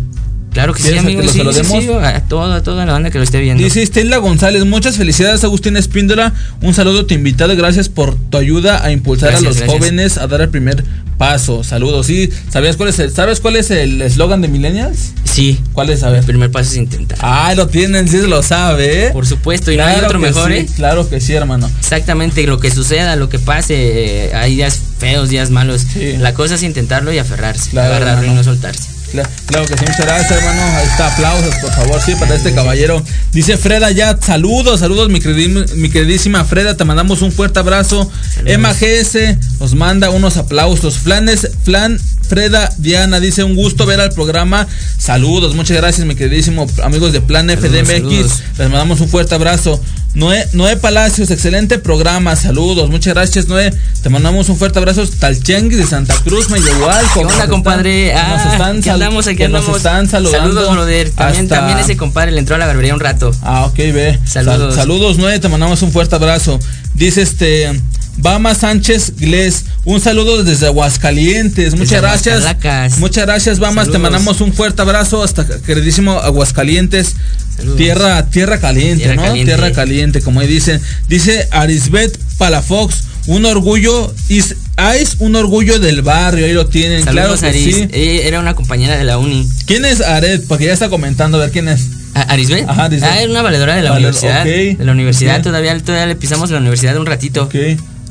[0.54, 1.22] Claro que sí, ¿Quieres a amigo.
[1.22, 1.84] que lo sí, sí, saludemos?
[1.84, 3.64] sí, a toda, a toda la banda que lo esté viendo.
[3.64, 8.38] Dice Estela González, muchas felicidades Agustín Espíndola, un saludo a tu invitado, gracias por tu
[8.38, 9.80] ayuda a impulsar Gracias, a los gracias.
[9.80, 10.84] jóvenes a dar el primer
[11.18, 11.64] paso.
[11.64, 12.08] Saludos.
[12.08, 15.14] Sí, ¿sabías cuál es el, ¿sabes cuál es el eslogan de Millennials?
[15.24, 16.04] Sí, ¿Cuál es?
[16.04, 16.24] A el ver.
[16.26, 17.18] primer paso es intentar.
[17.22, 19.10] Ah, lo tienen, sí lo sabe, ¿eh?
[19.12, 20.68] Por supuesto, y no hay Claro otro mejor, ¿eh?
[20.76, 21.72] Claro que sí, hermano.
[21.80, 25.86] Exactamente, lo que suceda, lo que pase, hay días feos, días malos.
[25.94, 26.18] Sí.
[26.18, 28.34] La cosa es intentarlo y aferrarse, Claro, agarrarlo hermano.
[28.34, 28.90] y no soltarse.
[29.14, 30.62] Cla- Claro que sí, muchas gracias, hermano.
[30.78, 33.04] Ahí está, aplausos, por favor, sí, para este caballero.
[33.34, 38.10] Dice Freda ya, saludos, saludos, mi, queridísima Freda, te mandamos un fuerte abrazo.
[38.46, 40.98] Emma GS nos manda unos aplausos.
[40.98, 44.68] Flanes, Flan, Freda, Diana, dice un gusto ver al programa.
[44.98, 47.88] Saludos, muchas gracias, mi queridísimo amigos de Plan Saludos, FDMX.
[47.92, 48.44] saludos.
[48.58, 49.82] Les mandamos un fuerte abrazo.
[50.14, 53.72] Noé, Noé Palacios, excelente programa, saludos, muchas gracias Noé,
[54.04, 57.14] te mandamos un fuerte abrazo, Talchenguis de Santa Cruz, algo.
[57.14, 58.14] ¿Qué onda, compadre?
[58.14, 59.78] Ah, aquí sal- andamos, aquí que nos andamos.
[59.78, 60.50] están saludando.
[60.50, 61.12] Saludos, brother.
[61.12, 63.32] También, hasta- también ese compadre le entró a la barbería un rato.
[63.42, 64.20] Ah, ok, ve.
[64.26, 64.76] Saludos.
[64.76, 66.60] Sal- saludos, Noé, te mandamos un fuerte abrazo.
[66.94, 67.72] Dice este.
[68.18, 71.76] Bama Sánchez Gles, un saludo desde Aguascalientes.
[71.76, 72.38] Muchas gracias.
[72.46, 73.00] Aguascalacas.
[73.00, 73.88] Muchas gracias, Bamas.
[73.88, 74.02] Te Saludos.
[74.12, 77.16] mandamos un fuerte abrazo hasta queridísimo Aguascalientes.
[77.58, 77.78] Saludos.
[77.78, 79.22] Tierra, tierra caliente, Tierra ¿no?
[79.24, 79.46] caliente.
[79.54, 80.82] Tierra caliente, como ahí dicen.
[81.08, 84.14] Dice Arisbet Palafox, un orgullo.
[84.30, 84.56] Is
[85.00, 86.46] Ice, un orgullo del barrio.
[86.46, 87.04] Ahí lo tienen.
[87.04, 87.76] Saludos, claro que Aris.
[87.76, 87.88] sí.
[87.92, 89.48] Ella era una compañera de la uni.
[89.66, 90.46] ¿Quién es Aret?
[90.48, 91.88] Porque ya está comentando, a ver quién es.
[92.14, 92.68] Ah, ¿Arisbet?
[92.68, 93.10] Ajá, Arisbet.
[93.10, 94.44] Ah, era una valedora de la Vale, universidad.
[94.44, 97.44] De la universidad, todavía, todavía le pisamos la universidad un ratito.
[97.44, 97.56] Ok.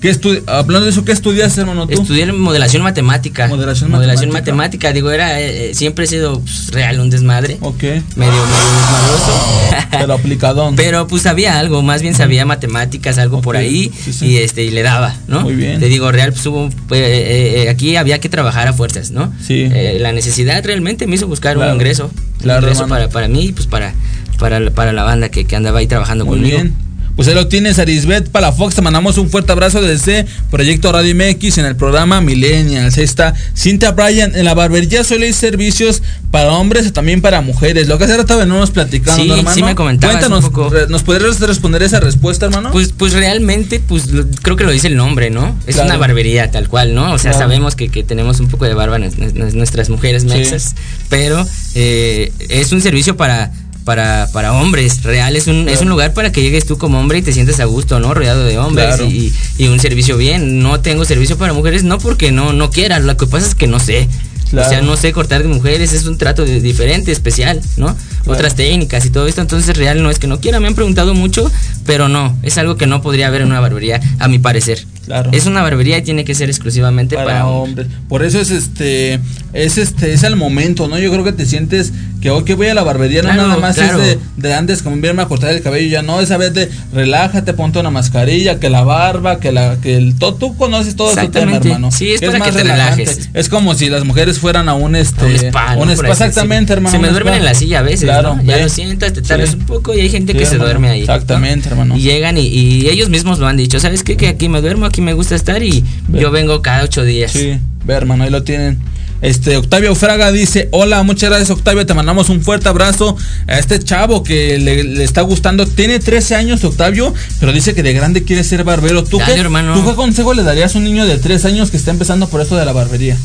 [0.01, 1.87] ¿Qué Hablando de eso, ¿qué estudias, hermano?
[1.87, 2.01] ¿Tú?
[2.01, 3.49] Estudié modelación matemática.
[3.49, 4.55] Modelación Modelación matemática.
[4.55, 4.93] matemática.
[4.93, 7.59] Digo, era, eh, eh, siempre he sido pues, real, un desmadre.
[7.61, 7.83] Ok.
[7.83, 8.33] Medio, medio
[8.81, 9.87] desmadroso.
[9.91, 10.77] Pero aplicadón.
[10.77, 14.27] Pero pues sabía algo, más bien sabía matemáticas, algo por ahí, sí, sí.
[14.27, 15.43] y este, y le daba, ¿no?
[15.43, 15.79] Muy bien.
[15.81, 19.33] Te digo, real, pues hubo, pues, eh, eh, aquí había que trabajar a fuerzas, ¿no?
[19.47, 19.69] Sí.
[19.71, 21.71] Eh, la necesidad realmente me hizo buscar Claro.
[21.73, 22.11] un ingreso.
[22.41, 23.93] Claro, un ingreso para, para mí y pues para,
[24.39, 26.57] para, la- para la banda que, que andaba ahí trabajando Muy conmigo.
[26.59, 26.75] bien.
[27.21, 28.77] Pues ahí lo tienes, Arisbet Palafox.
[28.77, 32.97] Te mandamos un fuerte abrazo desde Proyecto Radio MX en el programa Millennials.
[32.97, 34.35] Ahí está Cintia Bryan.
[34.35, 37.89] En la barbería suele ir servicios para hombres y también para mujeres.
[37.89, 39.55] Lo que hace rato venimos platicando, Sí, ¿no, hermano.
[39.55, 40.73] sí me comentabas Cuéntanos, un poco.
[40.89, 42.71] ¿nos podrías responder esa respuesta, hermano?
[42.73, 45.59] Pues, pues realmente, pues lo- creo que lo dice el nombre, ¿no?
[45.67, 45.91] Es Claro.
[45.91, 47.13] una barbería tal cual, ¿no?
[47.13, 47.45] O sea, Claro.
[47.49, 50.75] sabemos que, que tenemos un poco de barba en, en- en nuestras mujeres mexas,
[51.11, 53.53] pero eh, es un servicio para,
[53.85, 57.19] para, para hombres, real, es un, es un lugar para que llegues tú como hombre
[57.19, 58.13] y te sientes a gusto, ¿no?
[58.15, 59.07] Rodeado de hombres Claro.
[59.07, 60.61] y, y un servicio bien.
[60.61, 63.67] No tengo servicio para mujeres, no porque no, no quiera, lo que pasa es que
[63.67, 64.09] no sé.
[64.51, 64.67] Claro.
[64.67, 67.97] O sea, no sé cortar de mujeres, es un trato de- diferente, especial, ¿no?
[68.27, 71.15] Otras técnicas y todo esto, entonces real no es que no quiera, me han preguntado
[71.15, 71.49] mucho,
[71.91, 74.87] pero no, es algo que no podría haber en una barbería, a mi parecer.
[75.07, 75.31] Claro.
[75.33, 77.87] Es una barbería y tiene que ser exclusivamente para, para hombres.
[77.87, 78.01] hombres.
[78.09, 79.19] Por eso es este,
[79.53, 81.01] es este, es el momento, ¿no?
[81.01, 83.61] Yo creo que te sientes que hoy que voy a la barbería, Claro, no nada
[83.61, 84.01] más claro.
[84.01, 86.71] es de, de antes como verme a cortar el cabello, ya no, esa vez de
[86.93, 91.11] relájate, ponte una mascarilla, que la barba, que la, que el todo, tú conoces todo
[91.11, 91.91] ese tema, hermano.
[91.91, 93.05] Sí, es para que te relajante.
[93.07, 93.31] relajes.
[93.35, 95.81] Es como si las mujeres fueran a un este, A un spa, ¿no?
[95.83, 96.95] un Por spa, así exactamente, hermano.
[96.95, 98.43] Se me duermen en la silla a veces, Claro, ¿no?
[98.45, 99.57] Ya lo sientas, te tardas Sí.
[99.57, 100.65] un poco y hay gente Sí, que se hermano.
[100.71, 100.99] duerme ahí.
[101.07, 101.15] ¿no?
[101.15, 101.97] Exactamente, hermano.
[101.97, 104.17] Y llegan y, y ellos mismos lo han dicho, ¿sabes qué?
[104.17, 106.21] Que aquí me duermo, aquí me gusta estar y Ve.
[106.21, 107.33] yo vengo cada ocho días.
[107.33, 108.79] Sí, ve hermano, ahí lo tienen.
[109.23, 113.79] Este, Octavio Fraga dice, hola, muchas gracias Octavio, te mandamos un fuerte abrazo a este
[113.79, 115.67] chavo que le, le está gustando.
[115.67, 119.05] Tiene 13 años Octavio, pero dice que de grande quiere ser barbero.
[119.05, 119.75] ¿Tú, Dale, qué, hermano.
[119.75, 122.41] ¿Tú qué consejo le darías a un niño de 3 años que está empezando por
[122.41, 123.17] esto de la barbería?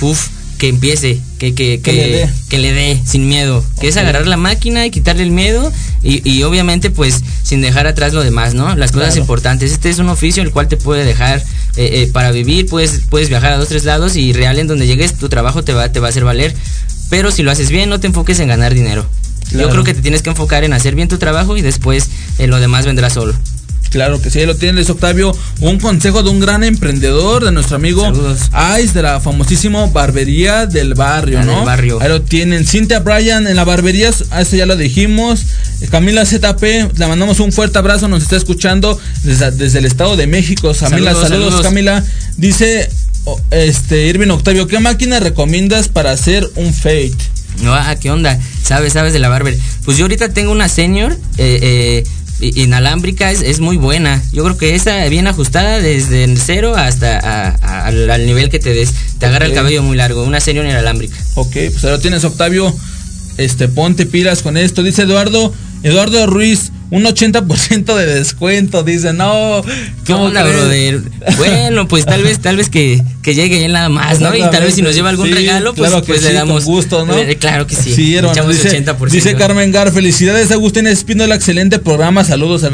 [0.00, 2.30] Puf, que empiece, que, que, Que que, le dé.
[2.48, 3.64] que le dé, sin miedo.
[3.80, 7.86] Que es agarrar la máquina y quitarle el miedo y, y obviamente pues sin dejar
[7.86, 8.74] atrás lo demás, ¿no?
[8.76, 9.20] Las cosas Claro.
[9.20, 9.72] importantes.
[9.72, 11.40] Este es un oficio el cual te puede dejar
[11.76, 14.86] eh, eh, para vivir, puedes, puedes viajar a dos, tres lados y real en donde
[14.86, 16.54] llegues tu trabajo te va, te va a hacer valer.
[17.10, 19.06] Pero si lo haces bien, no te enfoques en ganar dinero.
[19.50, 19.66] Claro.
[19.66, 22.46] Yo creo que te tienes que enfocar en hacer bien tu trabajo y después eh,
[22.48, 23.34] lo demás vendrá solo.
[23.96, 25.34] Claro que sí, ahí lo tienes Octavio.
[25.60, 28.50] Un consejo de un gran emprendedor, de nuestro amigo Saludos.
[28.78, 31.56] Ice, de la famosísima barbería del barrio, La ¿no?
[31.56, 31.98] del barrio.
[32.02, 32.66] Ahí lo tienen.
[32.66, 35.46] Cintia Bryan en la barbería, a eso ya lo dijimos.
[35.90, 36.62] Camila ZP,
[36.94, 40.74] le mandamos un fuerte abrazo, nos está escuchando desde, desde el Estado de México.
[40.78, 41.62] Camila, saludos, Saludos, saludos.
[41.62, 42.04] Camila.
[42.36, 42.90] Dice
[43.50, 47.16] este Irving Octavio, ¿qué máquina recomiendas para hacer un fade?
[47.62, 48.38] No, ah, ¿qué onda?
[48.62, 49.56] ¿Sabes, sabes de la barber?
[49.86, 52.04] Pues yo ahorita tengo una senior eh, eh,
[52.40, 54.22] inalámbrica, es, es muy buena.
[54.32, 58.50] Yo creo que esa bien ajustada desde el cero hasta a- a- al, al nivel
[58.50, 58.92] que te des.
[59.18, 61.16] Te agarra el cabello muy largo, una senior inalámbrica.
[61.34, 62.74] Ok, pues lo tienes, Octavio.
[63.38, 64.82] Este, ponte pilas con esto.
[64.82, 68.82] Dice Eduardo, Eduardo Ruiz, un 80% de descuento.
[68.82, 69.62] Dice, no.
[70.04, 71.00] ¿Qué ¿cómo brother?
[71.36, 74.34] Bueno, pues tal vez, tal vez que, que llegue él nada más, ¿no?
[74.34, 76.32] Y tal vez si nos lleva algún Sí, regalo, pues, claro que pues sí, le
[76.34, 76.64] damos.
[76.64, 77.16] con gusto, ¿no?
[77.16, 77.92] Eh, claro que sí.
[77.94, 78.48] Sí, hermano.
[78.48, 79.10] Dice, 80%.
[79.10, 82.24] dice Carmen Gar, felicidades Agustín Espínola, excelente programa.
[82.24, 82.70] Saludos a,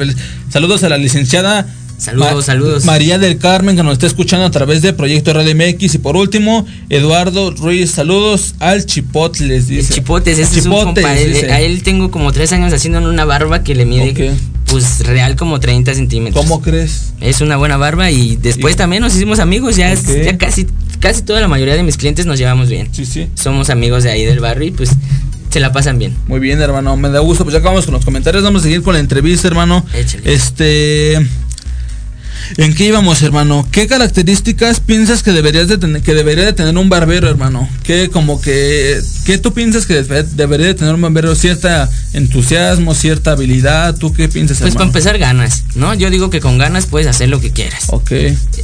[0.51, 1.67] saludos a la licenciada.
[2.03, 2.85] Saludos, saludos.
[2.85, 5.95] María del Carmen, que nos está escuchando a través de Proyecto Radio MX.
[5.95, 9.69] Y por último, Eduardo Ruiz, saludos al Chipotles.
[9.71, 9.95] El Dice.
[9.95, 11.17] Chipotes, ese es un compa.
[11.17, 11.53] eh.
[11.53, 14.33] A él tengo como tres años haciendo una barba que le mide,
[14.67, 16.43] pues real como 30 centímetros.
[16.45, 17.13] ¿Cómo crees?
[17.21, 19.77] Es una buena barba y después Y- también nos hicimos amigos.
[19.77, 19.95] Ya
[20.39, 20.67] casi,
[20.99, 22.89] casi toda la mayoría de mis clientes nos llevamos bien.
[22.91, 23.29] Sí, sí.
[23.35, 24.91] Somos amigos de ahí del barrio y pues
[25.51, 26.17] se la pasan bien.
[26.27, 27.45] Muy bien, hermano, me da gusto.
[27.45, 28.43] Pues ya acabamos con los comentarios.
[28.43, 29.85] Vamos a seguir con la entrevista, hermano.
[29.95, 30.33] Échale.
[30.33, 31.19] Este.
[32.57, 33.67] ¿En qué íbamos, hermano?
[33.71, 37.69] ¿Qué características piensas que deberías de tener, que debería de tener un barbero, hermano?
[37.83, 41.35] ¿Qué como que qué tú piensas que debe- debería de tener un barbero?
[41.35, 45.95] Cierta entusiasmo, cierta habilidad, ¿tú qué piensas, Pues para empezar ganas, ¿no?
[45.95, 47.85] Yo digo que con ganas puedes hacer lo que quieras.
[47.89, 48.13] Ok,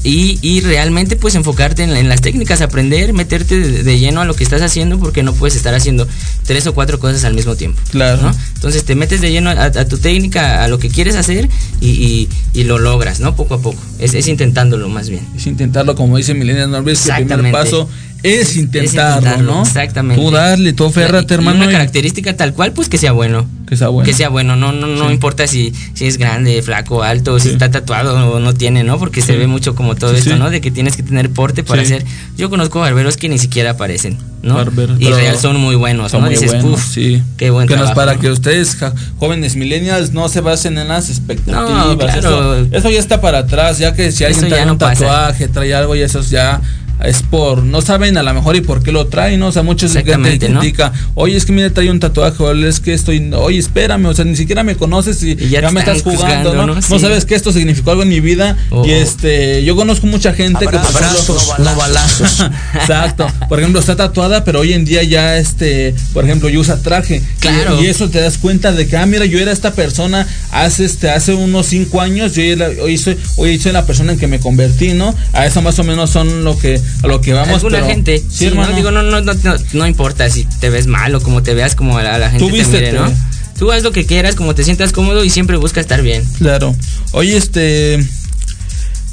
[0.05, 4.25] Y, y realmente pues enfocarte en, en las técnicas, aprender, meterte de, de lleno a
[4.25, 6.07] lo que estás haciendo porque no puedes estar haciendo
[6.45, 7.81] tres o cuatro cosas al mismo tiempo.
[7.91, 8.23] Claro.
[8.23, 8.33] ¿no?
[8.55, 11.49] Entonces te metes de lleno a, a tu técnica, a lo que quieres hacer
[11.81, 13.35] y, y- y lo logras, ¿no?
[13.37, 13.78] Poco a poco.
[13.99, 15.27] Es, es intentándolo más bien.
[15.37, 17.89] es intentarlo como dice Milena Norris, el primer paso
[18.23, 19.63] es Es intentarlo, ¿no?
[19.63, 20.21] Exactamente.
[20.23, 21.63] Tú darle, tú aférrate, Y hermano.
[21.63, 23.47] Una característica tal cual, pues que sea bueno.
[23.69, 24.07] Que sea bueno.
[24.07, 25.13] Que sea bueno, no, no, no Sí.
[25.13, 28.99] importa si, si es grande, flaco, alto, si está tatuado o no tiene, ¿no?
[28.99, 30.37] Porque se ve mucho como todo esto.
[30.37, 30.51] ¿no?
[30.51, 32.05] De que tienes que tener porte para hacer.
[32.37, 34.55] Yo conozco barberos que ni siquiera aparecen, ¿no?
[34.55, 36.27] Barberos, y real son muy buenos, Son ¿no?
[36.27, 37.23] muy Dices, buenos, "Puf, sí.
[37.37, 38.21] qué buen que trabajo, para ¿no?".
[38.21, 38.77] que ustedes,
[39.19, 41.87] jóvenes millennials, no se basen en las expectativas.
[41.87, 42.55] No, claro.
[42.57, 45.01] Eso, eso ya está para atrás, ya que si alguien trae no un pasa.
[45.05, 46.61] tatuaje, trae algo y eso ya
[47.05, 49.49] es por, no saben a lo mejor y por qué lo traen, ¿no?
[49.49, 50.61] O sea, muchos gente Exactamente, ¿no?
[50.61, 54.15] critica, oye, es que mire, trae un tatuaje, o es que estoy, oye, espérame, o
[54.15, 56.67] sea, ni siquiera me conoces y, Y ya me estás jugando, ¿no?
[56.67, 56.75] ¿no?
[56.75, 56.99] No Sí.
[56.99, 58.97] sabes que esto significó algo en mi vida Oh, y oh.
[58.97, 62.47] este, yo conozco mucha gente que, por ejemplo, Abrazos, no balazos.
[62.75, 63.27] Exacto.
[63.49, 67.23] Por ejemplo, está tatuada, pero hoy en día ya este, por ejemplo, yo usa traje.
[67.41, 67.81] Claro.
[67.81, 70.85] Y, y eso te das cuenta de que, ah, mira, yo era esta persona hace
[70.85, 74.27] este, hace unos cinco años, yo era- hoy soy, hoy soy la persona en que
[74.27, 75.15] me convertí, ¿no?
[75.33, 77.57] A eso más o menos son lo que, a lo que vamos.
[77.57, 78.71] Alguna pero- gente, Sí, sí, hermano.
[78.71, 78.77] ¿no?
[78.77, 81.75] Digo, no, no, no, no, no importa si te ves mal o como te veas,
[81.75, 82.93] como a la, gente Tú te mire.
[82.93, 83.13] ¿no?
[83.59, 86.25] Tú haz lo que quieras, como te sientas cómodo y siempre busca estar bien.
[86.39, 86.77] Claro.
[87.13, 87.99] Oye, este.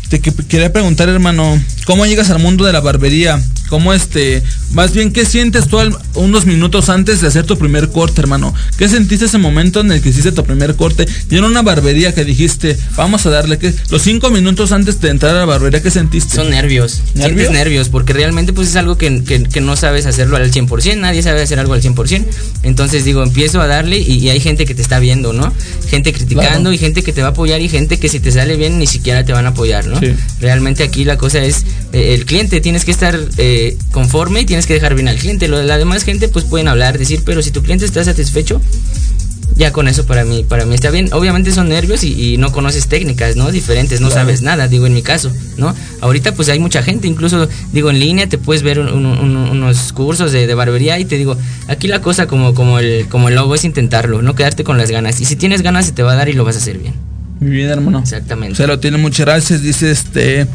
[0.10, 3.41] Te que- quería preguntar, hermano, ¿cómo llegas al mundo de la barbería?
[3.70, 4.43] ¿Cómo este,
[4.74, 8.53] más bien, qué sientes tú al- unos minutos antes de hacer tu primer corte, hermano?
[8.78, 11.08] ¿Qué sentiste ese momento en el que hiciste tu primer corte?
[11.32, 15.10] Y en una barbería que dijiste, vamos a darle, que los cinco minutos antes de
[15.10, 16.36] entrar a la barbería, ¿qué sentiste?
[16.36, 17.01] Son nervios.
[17.16, 17.26] ¿Nervios?
[17.26, 20.99] Sientes nervios porque realmente pues es algo que, que- que no sabes hacerlo al 100%,
[20.99, 22.28] nadie sabe hacer algo al 100%.
[22.62, 25.51] Entonces digo, empiezo a darle y, y hay gente que te está viendo, ¿no?
[25.89, 26.74] Gente criticando Claro.
[26.74, 28.86] y gente que te va a apoyar y gente que si te sale bien ni
[28.86, 29.94] siquiera te van a apoyar, ¿no?
[29.99, 30.13] Sí.
[30.41, 34.65] Realmente aquí la cosa es eh, el cliente, tienes que estar eh, conforme y tienes
[34.65, 35.47] que dejar bien al cliente.
[35.47, 38.61] Lo de la demás gente pues pueden hablar, decir, pero si tu cliente está satisfecho,
[39.57, 41.09] ya con eso para mí, para mí está bien.
[41.13, 43.51] Obviamente son nervios y, y no conoces técnicas, ¿no?
[43.51, 45.73] Diferentes, no sabes nada, digo en mi caso, ¿no?
[46.01, 49.37] Ahorita pues hay mucha gente, incluso digo en línea te puedes ver un- un- un-
[49.37, 51.37] unos cursos de, de barbería y te digo,
[51.69, 54.91] aquí la cosa como, como, el, como el logo es intentarlo, no quedarte con las
[54.91, 55.21] ganas.
[55.21, 56.93] Y si tienes ganas se te va a dar y lo vas a hacer bien.
[57.45, 57.99] Muy bien, hermano.
[57.99, 58.55] Exactamente.
[58.55, 59.61] Se lo tiene muchas gracias.
[59.61, 60.47] Dice este.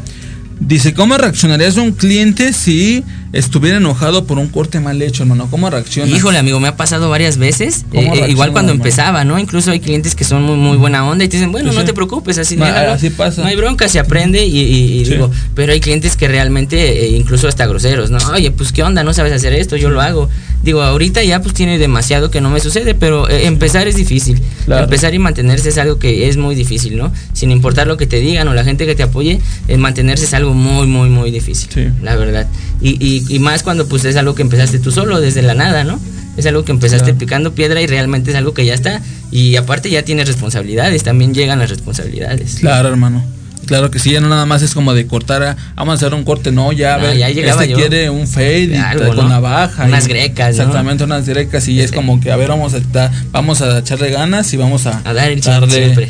[0.59, 5.47] Dice, ¿cómo reaccionarías a un cliente si estuviera enojado por un corte mal hecho, hermano?
[5.49, 6.15] ¿Cómo reacciona?
[6.15, 7.83] Híjole, amigo, me ha pasado varias veces.
[7.89, 8.83] ¿Cómo eh, eh, igual cuando hermano?
[8.87, 9.39] empezaba, ¿no?
[9.39, 11.81] Incluso hay clientes que son muy, muy buena onda y te dicen, bueno, Sí, no
[11.81, 11.87] sí.
[11.87, 12.91] te preocupes, así, Ma- déjalo.
[12.91, 13.41] así pasa.
[13.41, 15.13] No hay bronca, se aprende y, y- y Sí.
[15.13, 18.19] digo, pero hay clientes que realmente, eh, incluso hasta groseros, ¿no?
[18.31, 20.29] Oye, pues qué onda, no sabes hacer esto, yo lo hago.
[20.63, 24.41] Digo, ahorita ya pues tiene demasiado que no me sucede, pero eh, empezar es difícil.
[24.65, 24.83] Claro.
[24.83, 27.11] Empezar y mantenerse es algo que es muy difícil, ¿no?
[27.33, 30.33] Sin importar lo que te digan o la gente que te apoye, eh, mantenerse es
[30.33, 31.69] algo muy, muy, muy difícil.
[31.73, 31.87] Sí.
[32.03, 32.47] La verdad.
[32.79, 35.83] Y, y, y más cuando pues es algo que empezaste tú solo, desde la nada,
[35.83, 35.99] ¿no?
[36.37, 37.17] Es algo que empezaste Claro.
[37.19, 39.01] picando piedra y realmente es algo que ya está.
[39.31, 42.55] Y aparte ya tienes responsabilidades, también llegan las responsabilidades.
[42.59, 43.23] Claro, hermano.
[43.71, 46.13] Claro que sí, ya no nada más es como de cortar, a- vamos a hacer
[46.13, 47.77] un corte, no, ya, a No, ver, ya llegaba este yo.
[47.77, 49.29] quiere un fade Algo, con ¿no?
[49.29, 49.85] navaja.
[49.85, 50.63] Unas y- grecas, ¿no?
[50.63, 54.09] Exactamente, unas grecas y es como que, a ver, vamos a, da- vamos a echarle
[54.09, 56.09] ganas y vamos a, A dar el darle- siempre.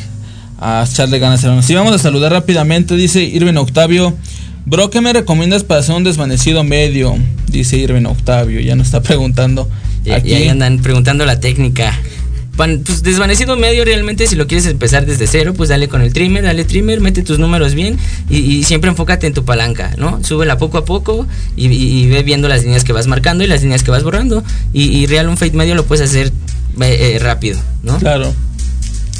[0.60, 1.40] A echarle ganas.
[1.64, 4.12] Sí, vamos a saludar rápidamente, dice Irving Octavio.
[4.66, 7.16] Bro, ¿qué me recomiendas para hacer un desvanecido medio?
[7.46, 9.68] Dice Irving Octavio, ya nos está preguntando.
[10.12, 10.30] Aquí.
[10.30, 11.96] y ahí andan preguntando la técnica.
[12.56, 16.44] Pues desvanecido medio realmente si lo quieres empezar desde cero pues dale con el trimmer
[16.44, 17.98] dale trimmer mete tus números bien
[18.28, 21.26] y, siempre enfócate en tu palanca no súbela poco a poco
[21.56, 24.84] y, ve viendo las líneas que vas marcando y las líneas que vas borrando y,
[24.84, 26.28] y real un fade medio lo puedes hacer
[26.80, 28.34] eh, eh, rápido no Claro.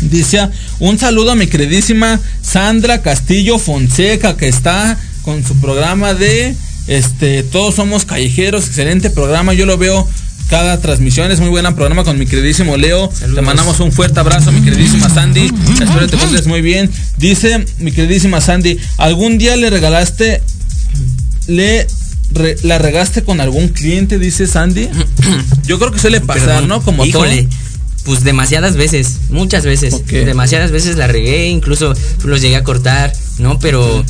[0.02, 0.48] Dice,
[0.80, 6.56] un saludo a mi queridísima Sandra Castillo Fonseca, que está con su programa de
[6.88, 10.08] este Todos Somos Callejeros, excelente programa, yo lo veo
[10.52, 13.10] cada transmisión, es muy buena programa con mi queridísimo Leo.
[13.10, 13.36] Saludos.
[13.36, 15.46] Te mandamos un fuerte abrazo, mi queridísima Sandy.
[15.46, 16.90] Espero que te encuentres muy bien.
[17.16, 20.42] Dice mi queridísima Sandy, ¿algún día le regalaste,
[21.46, 21.86] le
[22.34, 24.18] re- la regaste con algún cliente?
[24.18, 24.90] Dice Sandy.
[25.66, 26.68] Yo creo que suele pasar, Perdón.
[26.68, 26.82] ¿no?
[26.82, 27.44] Como Híjole.
[27.44, 27.56] todo.
[28.04, 30.04] Pues demasiadas veces, muchas veces.
[30.06, 31.94] Demasiadas veces la regué, incluso
[32.24, 33.58] los llegué a cortar, ¿no?
[33.58, 34.04] Pero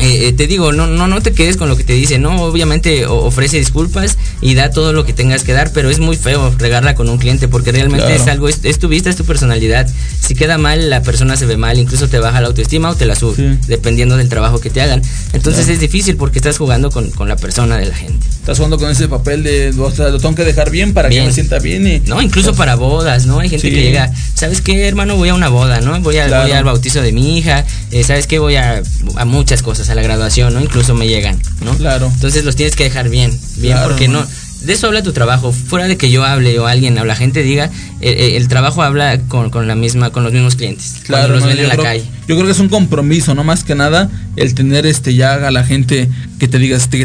[0.00, 2.42] eh, eh, te digo, no, no, no te quedes con lo que te dice, no,
[2.42, 6.52] obviamente ofrece disculpas y da todo lo que tengas que dar, pero es muy feo
[6.58, 8.22] regarla con un cliente porque realmente Claro.
[8.22, 9.88] es algo, es, es tu vista, es tu personalidad.
[10.20, 13.06] Si queda mal, la persona se ve mal, incluso te baja la autoestima o te
[13.06, 13.58] la sube, Sí.
[13.68, 15.00] dependiendo del trabajo que te hagan.
[15.32, 15.74] Entonces Claro.
[15.74, 18.26] es difícil porque estás jugando con, con la persona de la gente.
[18.30, 21.22] Estás jugando con ese papel de, o sea, lo tengo que dejar bien para que
[21.22, 22.00] me sienta bien y...
[22.00, 23.38] No, incluso para bodas, ¿no?
[23.38, 23.74] Hay gente Sí.
[23.74, 25.16] que llega, ¿sabes qué, hermano?
[25.16, 25.98] Voy a una boda, ¿no?
[26.00, 26.42] Voy, a, Claro.
[26.48, 28.38] voy al bautizo de mi hija, eh, ¿sabes qué?
[28.38, 28.82] Voy a,
[29.16, 30.60] a muchas cosas, a la graduación, ¿no?
[30.60, 31.76] Incluso me llegan, ¿no?
[31.76, 32.10] Claro.
[32.12, 34.24] Entonces los tienes que dejar bien, bien, Claro, porque no...
[34.62, 37.42] De eso habla tu trabajo, fuera de que yo hable o alguien o la gente
[37.42, 37.66] diga,
[38.00, 41.44] eh, eh, el trabajo habla con, con la misma, con los mismos clientes, cuando los
[41.44, 42.04] ven en la creo- calle.
[42.26, 45.50] Yo creo que es un compromiso, no más que nada, el tener este ya a
[45.50, 46.08] la gente
[46.38, 47.04] que te diga este,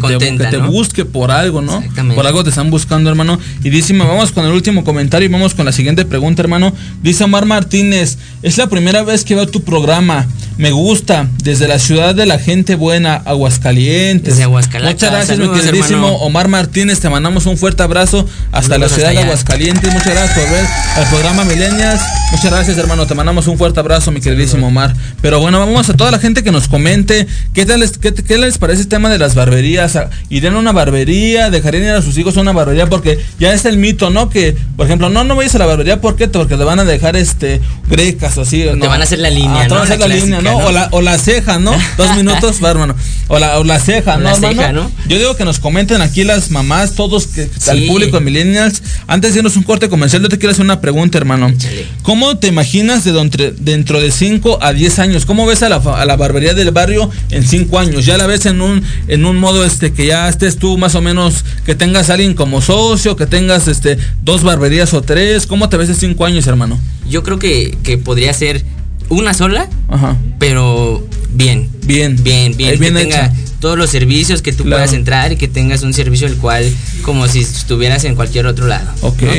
[0.50, 1.82] te, busque por algo, ¿no?
[2.14, 3.38] Por algo te están buscando, hermano.
[3.62, 6.72] Y dice, vamos con el último comentario y vamos con la siguiente pregunta, hermano.
[7.02, 10.26] Dice Omar Martínez, es la primera vez que veo tu programa.
[10.58, 14.34] Me gusta, desde la ciudad de la gente buena, Aguascalientes.
[14.34, 14.96] Desde Aguascalientes.
[14.96, 16.24] Muchas gracias, Saludos, mi queridísimo hermano.
[16.24, 17.00] Omar Martínez.
[17.00, 19.26] Te mandamos un fuerte abrazo hasta Saludos la ciudad hasta de.
[19.26, 19.92] Aguascalientes.
[19.92, 20.66] Muchas gracias por ver
[20.98, 22.00] el programa Milenias.
[22.32, 23.06] Muchas gracias, hermano.
[23.06, 24.94] Te mandamos un fuerte abrazo, mi queridísimo Omar.
[25.22, 28.38] Pero bueno, vamos a toda la gente que nos comente qué tal les, qué, qué
[28.38, 29.96] les parece el tema de las barberías.
[30.28, 31.50] ¿Irían a una barbería?
[31.50, 32.88] ¿Dejarían ir a sus hijos a una barbería?
[32.88, 34.28] Porque ya es el mito, ¿no?
[34.30, 36.26] Que, por ejemplo, no, no vayas a la barbería ¿por qué?
[36.28, 38.62] porque te van a dejar este grecas o así.
[38.64, 38.86] te ¿no?
[38.88, 39.74] van a hacer la línea, Ah, te ¿no?
[39.76, 40.58] van a hacer La la, línea, ¿no?
[40.60, 40.66] ¿no?
[40.66, 41.72] O, la, o la ceja, ¿no?
[41.96, 42.94] Dos minutos, va, hermano.
[43.28, 44.54] O la, o la ceja, ¿no, la hermano?
[44.60, 44.90] ceja, ¿no?
[45.06, 47.86] Yo digo que nos comenten aquí las mamás, todos, que, al Sí.
[47.86, 48.82] público de Millennials.
[49.06, 51.48] Antes de irnos un corte comercial, yo te quiero hacer una pregunta, hermano.
[51.48, 51.86] Échale.
[52.02, 55.26] ¿Cómo te imaginas de donde- dentro de 5 a 10 años?
[55.26, 58.06] ¿Cómo ves a la, a la barbería del barrio en 5 años?
[58.06, 61.00] ¿Ya la ves en un, en un modo este que ya estés tú más o
[61.02, 65.46] menos, que tengas a alguien como socio, que tengas este dos barberías o tres?
[65.46, 66.78] ¿Cómo te ves en 5 años, hermano?
[67.08, 68.64] Yo creo que, que podría ser
[69.08, 70.16] una sola, Ajá.
[70.38, 71.68] pero bien.
[71.84, 72.16] Bien.
[72.22, 73.32] Bien, bien, Eh, bien que tenga.
[73.60, 74.78] Todos los servicios que tú Claro.
[74.78, 76.64] puedas entrar y que tengas un servicio el cual
[77.02, 78.90] como si estuvieras en cualquier otro lado.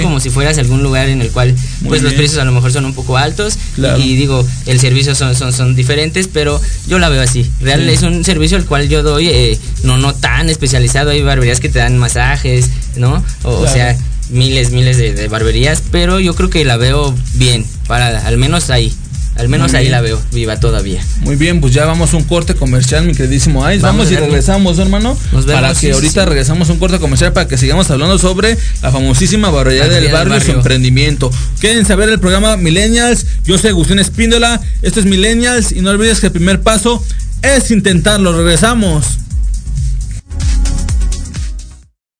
[0.01, 2.51] Como si fueras a algún lugar en el cual Muy pues los precios a lo
[2.51, 3.97] mejor son un poco altos Claro.
[3.99, 7.49] y, y digo, el servicio son, son, son diferentes, pero yo la veo así.
[7.61, 7.89] Real Sí.
[7.89, 11.09] es un servicio el cual yo doy eh, no, no tan especializado.
[11.09, 13.23] Hay barberías que te dan masajes, ¿no?
[13.43, 13.97] O, sea,
[14.29, 18.69] miles, miles de, de barberías, pero yo creo que la veo bien, para al menos
[18.69, 18.93] ahí.
[19.37, 21.03] Al menos ahí la veo viva todavía.
[21.21, 23.81] Muy bien, pues ya vamos a un corte comercial, mi queridísimo Ice.
[23.81, 25.17] Vamos, Vamos, y regresamos, hermano.
[25.31, 26.29] Nos vemos, para que sí, ahorita sí.
[26.29, 30.11] regresamos a un corte comercial para que sigamos hablando sobre la famosísima Barbería del del
[30.11, 31.31] barrio y su emprendimiento.
[31.59, 33.25] Quieren saber el programa Millennials.
[33.43, 34.61] Yo soy Agustín Espíndola.
[34.81, 35.71] Esto es Millennials.
[35.71, 37.03] Y no olvides que el primer paso
[37.41, 38.37] es intentarlo.
[38.37, 39.05] Regresamos.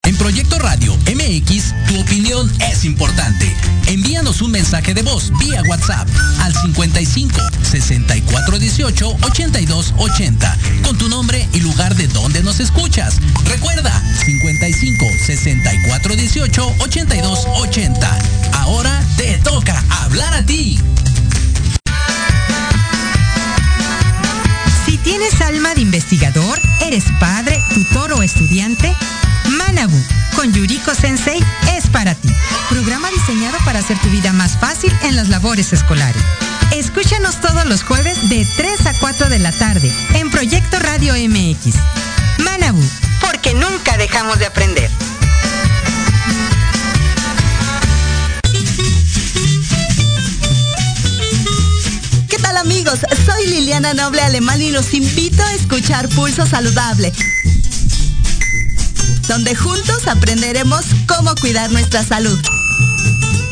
[0.04, 3.54] En Proyecto Radio MX, tu opinión es importante.
[3.88, 6.08] Envíanos un mensaje de voz vía WhatsApp
[6.40, 13.16] al 55 64 18 82 80 con tu nombre y lugar de donde nos escuchas.
[13.44, 13.92] Recuerda
[14.26, 18.20] 55 64 18 82 80.
[18.54, 20.80] Ahora te toca hablar a ti.
[24.86, 28.96] Si tienes alma de investigador, eres padre, tutor o estudiante,
[29.72, 30.04] Manabu
[30.36, 31.40] con Yuriko Sensei
[31.78, 32.28] es para ti.
[32.70, 36.22] Programa diseñado para hacer tu vida más fácil en las labores escolares.
[36.74, 41.76] Escúchanos todos los jueves de 3 a 4 de la tarde en Proyecto Radio MX.
[42.40, 42.84] Manabu,
[43.22, 44.92] porque nunca dejamos de aprender.
[52.28, 53.00] ¿Qué tal amigos?
[53.26, 57.14] Soy Liliana Noble Alemán y los invito a escuchar Pulso Saludable,
[59.32, 62.38] donde juntos aprenderemos cómo cuidar nuestra salud.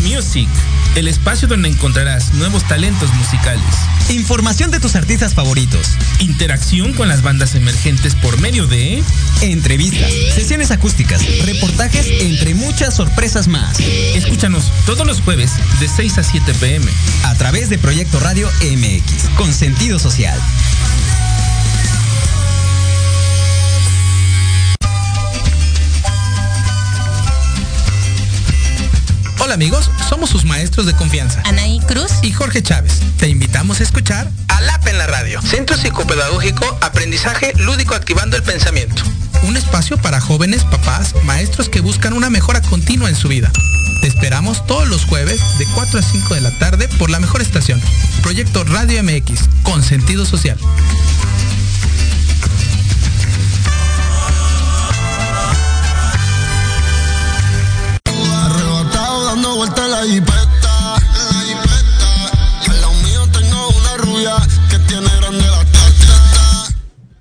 [0.01, 0.49] Music,
[0.95, 3.65] el espacio donde encontrarás nuevos talentos musicales,
[4.11, 5.89] Información de tus artistas favoritos.
[6.21, 9.03] interacción con las bandas emergentes por medio de
[9.41, 13.79] Entrevistas, sesiones acústicas, reportajes, entre muchas sorpresas más.
[13.81, 16.91] Escúchanos todos los jueves de 6 a 7 pm.
[17.25, 20.39] A través de Proyecto Radio MX, con sentido social.
[29.45, 31.43] Hola amigos, somos sus maestros de confianza.
[31.45, 32.11] Anaí Cruz.
[32.23, 33.01] Y Jorge Chávez.
[33.19, 35.43] Te invitamos a escuchar ALAP en la radio.
[35.43, 39.03] Centro Psicopedagógico Aprendizaje Lúdico Activando el Pensamiento.
[39.43, 43.53] un espacio para jóvenes, papás, maestros que buscan una mejora continua en su vida.
[44.01, 47.43] Te esperamos todos los jueves de 4 a 5 de la tarde por la mejor
[47.43, 47.83] estación,
[48.23, 50.57] Proyecto Radio MX, con sentido social.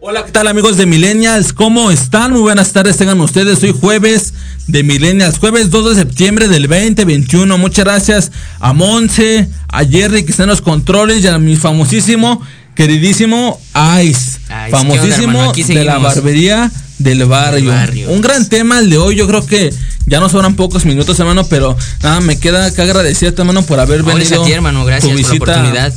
[0.06, 1.54] Hola, ¿qué tal amigos de Millennials?
[1.54, 2.34] ¿Cómo están?
[2.34, 3.64] Muy buenas tardes, tengan ustedes.
[3.64, 4.34] Hoy jueves
[4.68, 7.58] de Millennials, jueves 2 de septiembre del 2021.
[7.58, 12.41] Muchas gracias a Monse, a Jerry que está en los controles y a mi famosísimo,
[12.76, 13.62] queridísimo
[14.04, 14.39] Ice.
[14.45, 17.70] ¿qué onda, famosísimo de la barbería del barrio.
[17.70, 18.10] barrio.
[18.10, 19.16] Un gran tema el de hoy.
[19.16, 19.74] Yo creo que
[20.06, 24.01] ya nos sobran pocos minutos, hermano, pero nada, me queda que agradecerte, hermano, por haber
[24.01, 24.43] Ahora venido.
[24.43, 25.93] a ti, hermano, gracias tu por la visita oportunidad.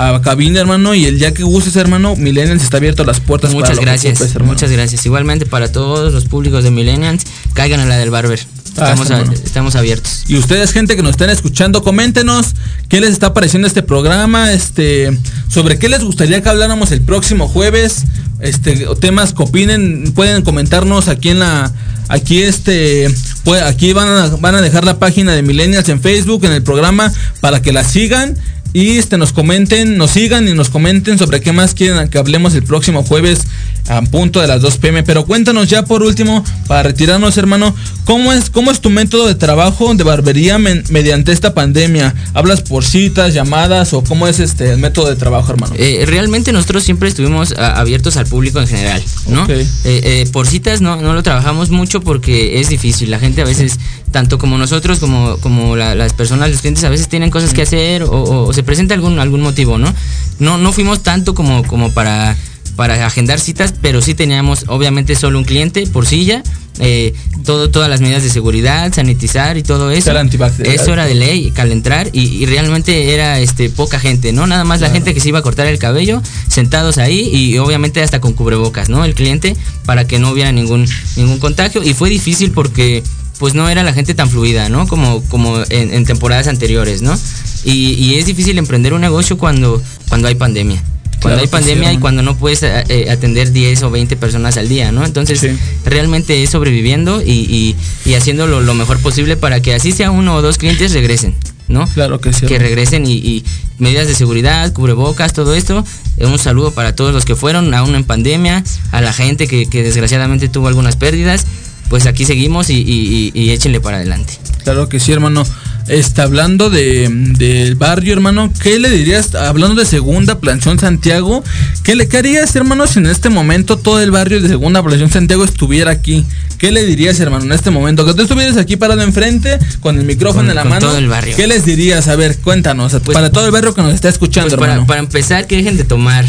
[0.00, 3.52] A cabina, hermano, y el día que gustes, hermano, Millennials está abierto las puertas.
[3.52, 5.04] Muchas gracias, ocupes, muchas gracias.
[5.04, 8.38] Igualmente para todos los públicos de Millennials, caigan a la del Barber.
[8.76, 10.22] Ah, Estamos, a- abiertos.
[10.28, 12.54] Y ustedes, gente que nos estén escuchando, coméntenos
[12.88, 15.18] qué les está pareciendo este programa, este,
[15.48, 18.04] sobre qué les gustaría que habláramos el próximo jueves,
[18.38, 21.72] este, temas que opinen, pueden comentarnos aquí en la,
[22.08, 26.44] aquí este, pues, aquí van a, van a dejar la página de Millennials en Facebook,
[26.44, 28.36] en el programa, para que la sigan.
[28.72, 32.54] Y este, nos comenten, nos sigan y nos comenten sobre qué más quieren que hablemos
[32.54, 33.46] el próximo jueves
[33.88, 35.02] a punto de las 2 pm.
[35.02, 37.74] Pero cuéntanos ya por último, para retirarnos, hermano,
[38.04, 42.14] ¿cómo es, cómo es tu método de trabajo de barbería men- mediante esta pandemia?
[42.34, 45.74] ¿Hablas por citas, llamadas o cómo es este el método de trabajo, hermano?
[45.76, 49.46] Eh, realmente nosotros siempre estuvimos a- abiertos al público en general, ¿no?
[49.84, 53.10] Eh, eh, por citas no, no lo trabajamos mucho porque es difícil.
[53.10, 53.78] La gente a veces,
[54.12, 57.62] tanto como nosotros como, como la- las personas, los clientes, a veces tienen cosas que
[57.62, 59.92] hacer o, o- o se presenta algún, algún motivo, ¿no?
[60.38, 62.36] No, no fuimos tanto como, como para,
[62.78, 66.44] para agendar citas, pero sí teníamos obviamente solo un cliente por silla.
[66.78, 67.12] eh,
[67.44, 70.16] todo, todas las medidas de seguridad, sanitizar y todo eso.
[70.16, 70.76] Antibacterial.
[70.76, 74.46] Eso era de ley, calentrar y, y realmente era este poca gente, ¿no?
[74.46, 78.00] Nada más la gente que se iba a cortar el cabello, sentados ahí y obviamente
[78.00, 79.04] hasta con cubrebocas, ¿no?
[79.04, 83.02] El cliente para que no hubiera ningún ningún contagio y fue difícil porque
[83.40, 84.86] pues no era la gente tan fluida, ¿no?
[84.86, 87.18] Como como en, en temporadas anteriores, ¿no?
[87.64, 90.80] Y, y es difícil emprender un negocio cuando cuando hay pandemia.
[91.20, 94.16] Cuando Claro hay sí, pandemia y cuando no puedes eh, eh, atender 10 o 20
[94.16, 95.04] personas al día, ¿no?
[95.04, 95.48] Entonces, Sí.
[95.84, 97.76] realmente es sobreviviendo y, y,
[98.08, 101.34] y haciéndolo lo mejor posible para que así sea uno o dos clientes regresen,
[101.66, 101.86] ¿no?
[101.88, 102.46] Claro que sí.
[102.46, 103.44] Que regresen y, y
[103.78, 105.84] medidas de seguridad, cubrebocas, todo esto.
[106.18, 108.62] Eh, Un saludo para todos los que fueron, aún en pandemia,
[108.92, 111.46] a la gente que, que desgraciadamente tuvo algunas pérdidas.
[111.88, 114.34] Pues aquí seguimos y, y- y- y échenle para adelante.
[114.62, 115.44] Claro que sí, hermano.
[115.88, 118.52] Está hablando de, del barrio, hermano.
[118.62, 121.42] ¿Qué le dirías, hablando de Segunda Planchón Santiago,
[121.82, 125.10] ¿qué le qué harías, hermano, si en este momento todo el barrio de Segunda Planchón
[125.10, 126.26] Santiago estuviera aquí?
[126.58, 128.04] ¿Qué le dirías, hermano, en este momento?
[128.04, 130.86] Que tú estuvieras aquí parado enfrente, con el micrófono Con- en la con mano.
[130.88, 131.36] todo el barrio.
[131.36, 132.06] ¿Qué les dirías?
[132.08, 132.92] A ver, cuéntanos.
[133.04, 134.86] Pues- para todo el barrio que nos está escuchando, Pues para, hermano.
[134.86, 136.26] para empezar, que dejen de tomar.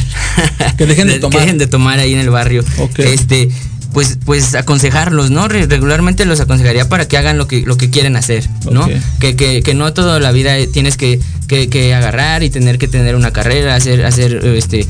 [0.78, 1.38] Que dejen de tomar.
[1.39, 2.64] Que dejen de tomar ahí en el barrio.
[2.78, 2.99] Ok.
[2.99, 3.49] Este,
[3.94, 5.48] pues, pues aconsejarlos, ¿no?
[5.48, 8.88] Re- Regularmente los aconsejaría para que hagan lo que, lo que quieren hacer, ¿no?
[9.20, 12.78] Que, que, que no toda la vida eh, tienes que, que, que agarrar y tener
[12.78, 14.86] que tener una carrera, hacer, hacer este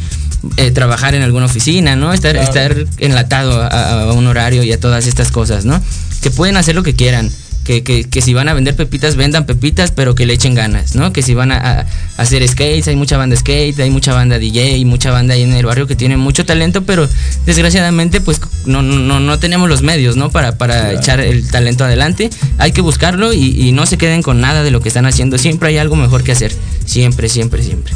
[0.58, 2.14] eh, trabajar en alguna oficina, ¿no?
[2.14, 2.48] Estar, Claro.
[2.48, 5.82] estar enlatado a, a un horario y a todas estas cosas, ¿no?
[6.22, 7.30] Que pueden hacer lo que quieran.
[7.64, 10.96] Que, que, que si van a vender pepitas, vendan pepitas, pero que le echen ganas,
[10.96, 11.14] ¿no?
[11.14, 11.86] Que si van a, a
[12.18, 15.66] hacer skates, hay mucha banda skate, hay mucha banda DJ, mucha banda ahí en el
[15.66, 17.08] barrio que tiene mucho talento, pero
[17.46, 20.32] desgraciadamente pues no, no, no tenemos los medios, ¿no?
[20.32, 22.32] Para, para echar el talento adelante.
[22.58, 25.38] Hay que buscarlo y, y no se queden con nada de lo que están haciendo.
[25.38, 26.52] Siempre hay algo mejor que hacer.
[26.86, 27.94] Siempre, siempre, siempre.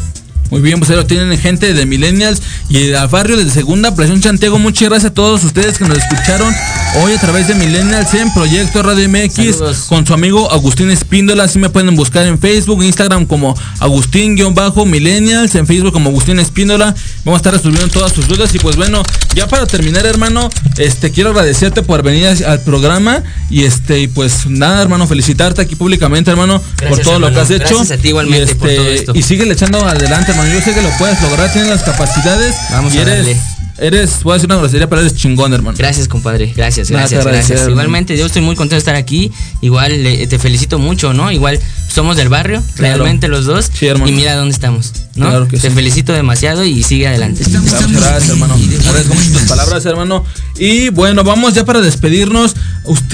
[0.53, 4.21] Muy bien, pues ahí lo tienen gente de Millennials y del barrio de Segunda Presión
[4.21, 4.59] Santiago.
[4.59, 6.53] Muchas gracias a todos ustedes que nos escucharon
[6.95, 9.77] hoy a través de Millennials en Proyecto Radio MX Saludos.
[9.87, 11.45] con su amigo Agustín Espíndola.
[11.45, 16.93] Así me pueden buscar en Facebook, Instagram como Agustín-Millennials, en Facebook como Agustín Espíndola.
[17.25, 18.53] Vamos a estar resolviendo todas sus dudas.
[18.55, 19.03] Y pues bueno,
[19.35, 23.23] ya para terminar, hermano, este quiero agradecerte por venir al programa.
[23.49, 27.49] Y este, y pues nada, hermano, felicitarte aquí públicamente, hermano, por todo lo que has
[27.49, 27.75] hecho.
[27.75, 29.11] Gracias a ti igualmente y por todo esto.
[29.15, 30.53] Y sigue echando adelante, hermano.
[30.53, 32.55] Yo sé que lo puedes lograr, tienes las capacidades.
[32.71, 33.62] Vamos y a eres, darle.
[33.77, 35.77] Eres, voy a decir una grosería, pero eres chingón, hermano.
[35.77, 36.53] Gracias, compadre.
[36.55, 37.69] Gracias, Nada gracias, gracias.
[37.69, 39.31] Igualmente, yo estoy muy contento de estar aquí.
[39.61, 41.31] Igual eh, te felicito mucho, ¿no?
[41.31, 41.59] Igual
[41.93, 43.69] somos del barrio, realmente los dos.
[43.81, 44.09] hermano.
[44.09, 44.91] y mira dónde estamos.
[45.15, 45.29] ¿no?
[45.29, 45.75] Claro que Te sí.
[45.75, 47.43] felicito demasiado y sigue adelante.
[47.47, 48.55] Muchas gracias, hermano.
[48.55, 50.25] Agradezco mucho tus palabras, hermano.
[50.57, 52.55] Y bueno, vamos ya para despedirnos.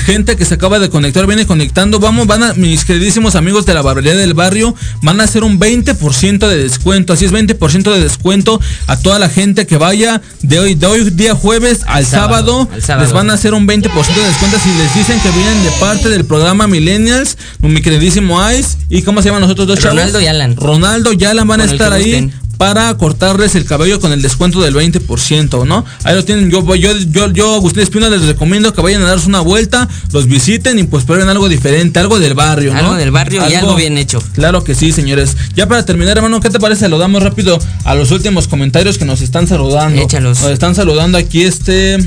[0.05, 1.99] Gente que se acaba de conectar, viene conectando.
[1.99, 5.59] Vamos, van a, mis queridísimos amigos de la barbería del barrio, van a hacer un
[5.59, 7.13] 20% de descuento.
[7.13, 11.09] Así es, 20% de descuento a toda la gente que vaya de hoy, de hoy
[11.09, 12.69] día jueves al Sábado, sábado.
[12.73, 13.05] al sábado.
[13.05, 16.07] Les van a hacer un 20% de descuento si les dicen que vienen de parte
[16.09, 18.68] del programa Millennials, mi queridísimo Ice.
[18.89, 19.97] ¿Y cómo se llaman nosotros dos chavos?
[19.97, 20.55] Ronaldo y Alan.
[20.55, 24.61] Ronaldo y Alan van a Con estar ahí para cortarles el cabello con el descuento
[24.61, 25.85] del 20%, ¿no?
[26.03, 26.51] Ahí lo tienen.
[26.51, 30.27] Yo, yo, yo, yo, Agustín Espina, les recomiendo que vayan a darse una vuelta, los
[30.27, 32.79] visiten y pues prueben algo diferente, algo del barrio, ¿no?
[32.79, 34.21] Algo del barrio y algo bien hecho.
[34.33, 35.37] Claro que sí, señores.
[35.55, 36.89] Ya para terminar, hermano, ¿qué te parece?
[36.89, 40.01] Lo damos rápido a los últimos comentarios que nos están saludando.
[40.01, 40.41] Échalos.
[40.41, 41.97] Nos están saludando aquí este.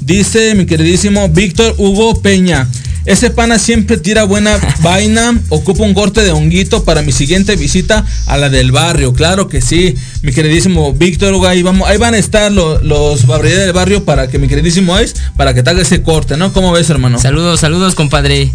[0.00, 2.66] Dice mi queridísimo Víctor Hugo Peña.
[3.06, 5.38] Ese pana siempre tira buena vaina.
[5.50, 9.12] Ocupa un corte de honguito para mi siguiente visita a la del barrio.
[9.12, 11.34] Claro que sí, mi queridísimo Víctor.
[11.46, 14.98] Ahí, vamos, ahí van a estar lo- los barberías del barrio para que mi queridísimo
[15.00, 16.52] Ice, para que te haga ese corte, ¿no?
[16.52, 17.18] ¿Cómo ves, hermano?
[17.18, 18.52] Saludos, saludos, compadre.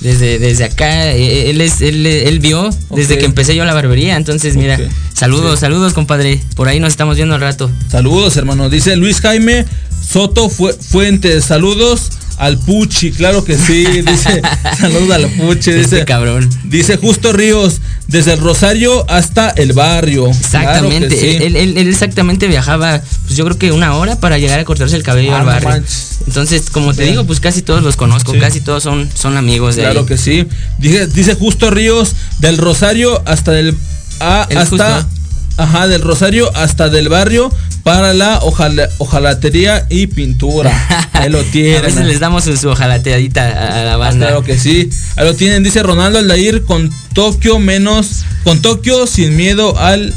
[0.00, 4.16] Desde, desde acá, eh, él, es, él, él vio desde que empecé yo la barbería.
[4.16, 4.78] Entonces, mira,
[5.12, 6.40] saludos, saludos, compadre.
[6.56, 7.70] Por ahí nos estamos viendo al rato.
[7.90, 8.70] Saludos, hermano.
[8.70, 9.66] Dice Luis Jaime
[10.02, 11.44] Soto Fu- Fuentes.
[11.44, 12.08] Saludos
[12.40, 13.12] al Puchi.
[13.12, 13.84] Claro que sí.
[14.02, 14.42] Dice
[14.78, 15.70] saludos al Puchi.
[15.72, 16.48] Dice Este cabrón.
[16.64, 17.80] Dice Justo Ríos.
[18.08, 20.26] Desde el Rosario hasta el barrio.
[20.26, 21.06] Exactamente.
[21.08, 21.36] Claro sí.
[21.44, 24.96] él, él- él exactamente viajaba, pues yo creo que una hora para llegar a cortarse
[24.96, 25.84] el cabello Ah, al barrio.
[26.26, 27.10] Entonces, como te Sí.
[27.10, 28.40] digo, pues casi todos los conozco, Sí.
[28.40, 30.06] casi todos son, son amigos de Claro ahí.
[30.06, 30.44] que sí.
[30.78, 32.14] Dice, dice Justo Ríos.
[32.40, 33.76] Del Rosario hasta el.
[34.18, 35.02] ah, El hasta.
[35.02, 35.08] Justo.
[35.56, 41.08] Ajá, del Rosario hasta del barrio para la ojala- ojalatería y pintura.
[41.12, 41.76] Ahí lo tienen.
[41.78, 44.26] a veces les damos su, su ojalateadita a, la Ah, banda.
[44.28, 44.88] claro que sí.
[45.16, 50.14] Ahí lo tienen, dice Ronaldo Aldair con Tokio menos, con Tokio sin miedo al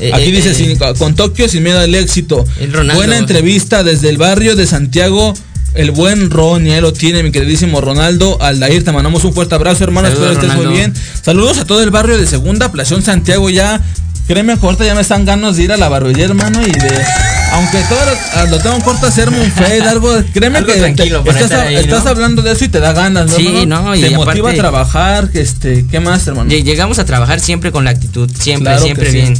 [0.00, 2.44] Eh, Aquí eh, dice eh, sin- con Tokio sin miedo al éxito.
[2.60, 2.94] El Ronaldo.
[2.94, 5.34] Buena entrevista desde el barrio de Santiago.
[5.74, 8.84] El buen Ronnie, ahí lo tiene, mi queridísimo Ronaldo Aldair.
[8.84, 10.06] Te mandamos un fuerte abrazo, hermano.
[10.06, 10.94] Espero estés muy bien.
[11.22, 13.50] Saludos a todo el barrio de Segunda Plación Santiago.
[13.50, 13.80] Ya,
[14.26, 16.60] créeme, ahorita ya me están ganas de ir a la barbería, hermano.
[16.66, 17.04] Y de.
[17.52, 18.00] Aunque todo
[18.44, 20.12] lo, lo tengo corto, hacerme un fade, algo.
[20.32, 22.10] Créeme Algo que tranquilo te- para estás, estar ahí, estás ¿no?
[22.10, 23.36] hablando de eso y te da ganas, ¿no?
[23.36, 23.82] Sí, hermano?
[23.82, 25.30] no, y Te motiva aparte- a trabajar.
[25.30, 26.50] que Este, ¿Qué más, hermano?
[26.50, 29.16] Lle- Llegamos a trabajar siempre con la actitud, siempre, Claro siempre sí.
[29.18, 29.34] bien.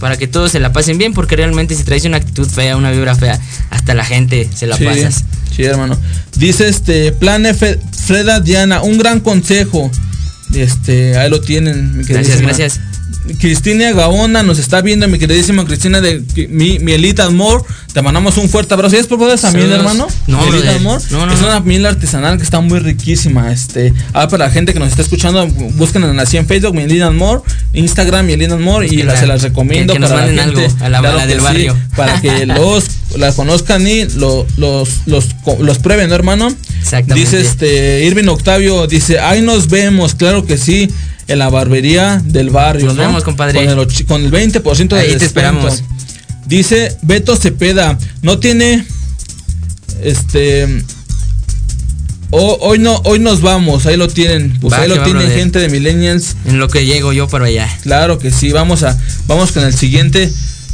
[0.00, 2.90] Para que todos se la pasen bien, porque realmente si traes una actitud fea, una
[2.90, 3.38] vibra fea,
[3.70, 5.24] hasta la gente se la Sí, pasas.
[5.54, 5.96] Sí, hermano.
[6.36, 9.90] Dice este Plan F, Freda Diana, un gran consejo.
[10.54, 12.80] Este, ahí lo tienen, mi Gracias, gracias.
[13.38, 17.64] Cristina Gaona nos está viendo, mi queridísima Cristina de mi, Mielita Amor.
[17.92, 18.96] Te mandamos un fuerte abrazo.
[18.96, 20.08] ¿Y es por poder esa miel, hermano?
[20.26, 20.74] No, Mielita.
[20.76, 21.00] Amor.
[21.10, 23.52] No, no, es una miel artesanal que está muy riquísima.
[23.52, 27.42] Este, ah, para la gente que nos está escuchando, busquen así en Facebook, Mielita Amor,
[27.74, 30.64] Instagram, Mielita Amor, y la- se las recomiendo Que- que nos para la gente.
[30.64, 31.76] algo a la bala del que barrio.
[31.96, 32.84] para que los
[33.16, 35.26] la conozcan y lo- los, los,
[35.60, 36.48] los prueben, ¿no, hermano?
[36.80, 37.14] Exactamente.
[37.14, 40.88] Dice este Irving Octavio, dice, ahí nos vemos, claro que sí,
[41.32, 42.86] en la barbería del barrio.
[42.86, 43.02] Nos ¿no?
[43.02, 43.54] vemos, compadre.
[43.54, 45.24] Con el, och- con el 20% de Ahí te descuento.
[45.26, 45.82] esperamos.
[46.46, 48.84] Dice Beto Cepeda, no tiene
[50.02, 50.84] este
[52.30, 54.58] ho- hoy no hoy nos vamos, ahí lo tienen.
[54.60, 55.38] Pues Va, ahí lo tienen brother.
[55.38, 56.36] gente de Millennials.
[56.46, 57.68] En lo que llego yo para allá.
[57.82, 60.30] Claro que sí, vamos a vamos con el siguiente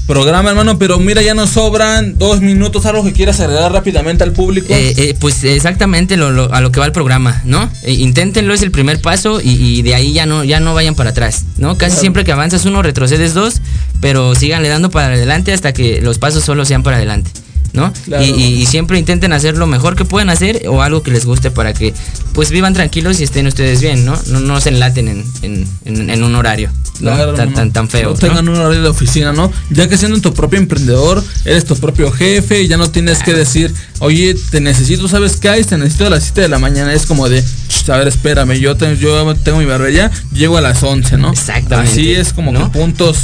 [0.09, 4.33] programa, hermano, pero mira, ya nos sobran dos minutos, algo que quieras agregar rápidamente al
[4.33, 4.67] público.
[4.71, 7.71] Eh, eh, pues exactamente lo, lo- a lo que va el programa, ¿no?
[7.85, 10.97] Eh, inténtenlo, es el primer paso y, y de ahí ya no, ya no vayan
[10.97, 11.77] para atrás, ¿no?
[11.79, 12.01] Casi Claro.
[12.01, 13.61] siempre que avanzas uno, retrocedes dos,
[14.01, 17.31] pero síganle dando para adelante hasta que los pasos solo sean para adelante,
[17.73, 17.93] ¿no?
[18.05, 18.25] Claro.
[18.25, 21.51] Y, y- siempre intenten hacer lo mejor que puedan hacer o algo que les guste
[21.51, 21.95] para que
[22.33, 24.19] pues vivan tranquilos y estén ustedes bien, ¿no?
[24.29, 27.15] No, no se enlaten en, en- en- en un horario, ¿no?
[27.15, 28.11] Claro, tan, tan, tan feo.
[28.11, 28.19] No ¿no?
[28.19, 29.51] tengan un horario de oficina, ¿no?
[29.71, 33.35] Ya que siendo tu propio emprendedor, eres tu propio jefe y ya no tienes que
[33.35, 35.65] decir, oye, te necesito, ¿sabes qué hay?
[35.65, 36.93] Te necesito a las 7 de la mañana.
[36.95, 40.61] Es como de, "Ch, a ver, espérame, yo, te- yo tengo mi barbería, llego a
[40.61, 41.33] las 11, ¿no?
[41.33, 43.17] Exactamente, Así es como que puntos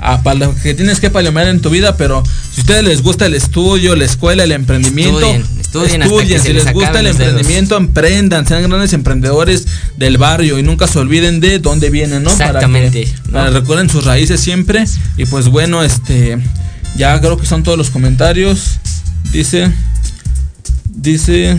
[0.00, 2.22] a palo- que tienes que palomear en tu vida, pero
[2.54, 6.38] si a ustedes les gusta el estudio, la escuela, el emprendimiento, Estudien, estudien hasta que
[6.38, 7.20] se si les les gusta el dedos.
[7.20, 12.30] emprendimiento, emprendan, sean grandes emprendedores del barrio y nunca se olviden de dónde vienen, ¿no?
[12.30, 13.32] Exactamente, Para que, ¿no?
[13.32, 14.84] para recuerden sus raíces siempre.
[15.16, 16.38] Y pues bueno, este
[16.96, 18.78] ya creo que son todos los comentarios.
[19.32, 19.70] Dice,
[20.94, 21.58] dice,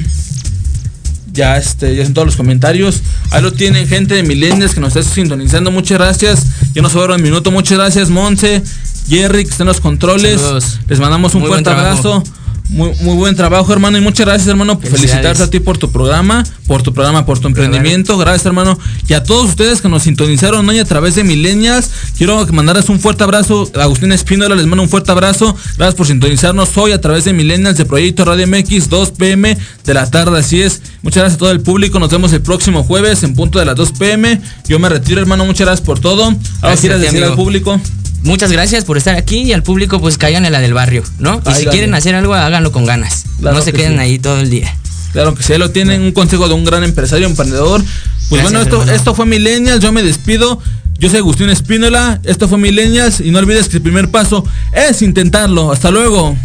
[1.33, 3.01] ya este, ya son todos los comentarios.
[3.31, 5.71] Ahí lo tienen gente de Millennials que nos está sintonizando.
[5.71, 6.45] Muchas gracias.
[6.73, 7.51] Ya nos sobra un minuto.
[7.51, 8.61] Muchas gracias, Monse,
[9.07, 10.41] Jerry, que están en los controles.
[10.41, 10.79] Saludos.
[10.87, 12.23] Les mandamos un Muy fuerte abrazo.
[12.69, 15.91] Muy, muy buen trabajo, hermano, y muchas gracias, hermano, por felicitarte a ti por tu
[15.91, 18.15] programa, por tu programa, por tu emprendimiento.
[18.19, 18.77] Gracias, hermano.
[19.07, 22.99] Y a todos ustedes que nos sintonizaron hoy a través de Millennials, quiero mandarles un
[22.99, 23.71] fuerte abrazo.
[23.73, 25.55] Agustín Espíndola les mando un fuerte abrazo.
[25.77, 29.93] Gracias por sintonizarnos hoy a través de Millennials de Proyecto Radio MX 2 pm de
[29.95, 30.37] la tarde.
[30.37, 30.83] Así es.
[31.01, 31.99] Muchas gracias a todo el público.
[31.99, 34.39] Nos vemos el próximo jueves en punto de las 2 pm.
[34.67, 35.43] Yo me retiro, hermano.
[35.43, 36.35] Muchas gracias por todo.
[36.61, 37.81] Ahora quieres decir al público.
[38.23, 41.35] Muchas gracias por estar aquí y al público pues caigan en la del barrio, ¿no?
[41.45, 41.69] Y Ay, si dale.
[41.71, 43.23] quieren hacer algo, háganlo con ganas.
[43.39, 43.99] Claro no se que queden sí.
[43.99, 44.75] ahí todo el día.
[45.13, 47.81] Claro que sí, lo tienen, un consejo de un gran empresario, emprendedor.
[48.29, 48.91] Pues Gracias, bueno, esto, hermano.
[48.91, 50.59] esto fue Millennials, yo me despido.
[50.99, 55.01] Yo soy Agustín Espínola, esto fue Millennials y no olvides que el primer paso es
[55.01, 55.71] intentarlo.
[55.71, 56.35] Hasta luego.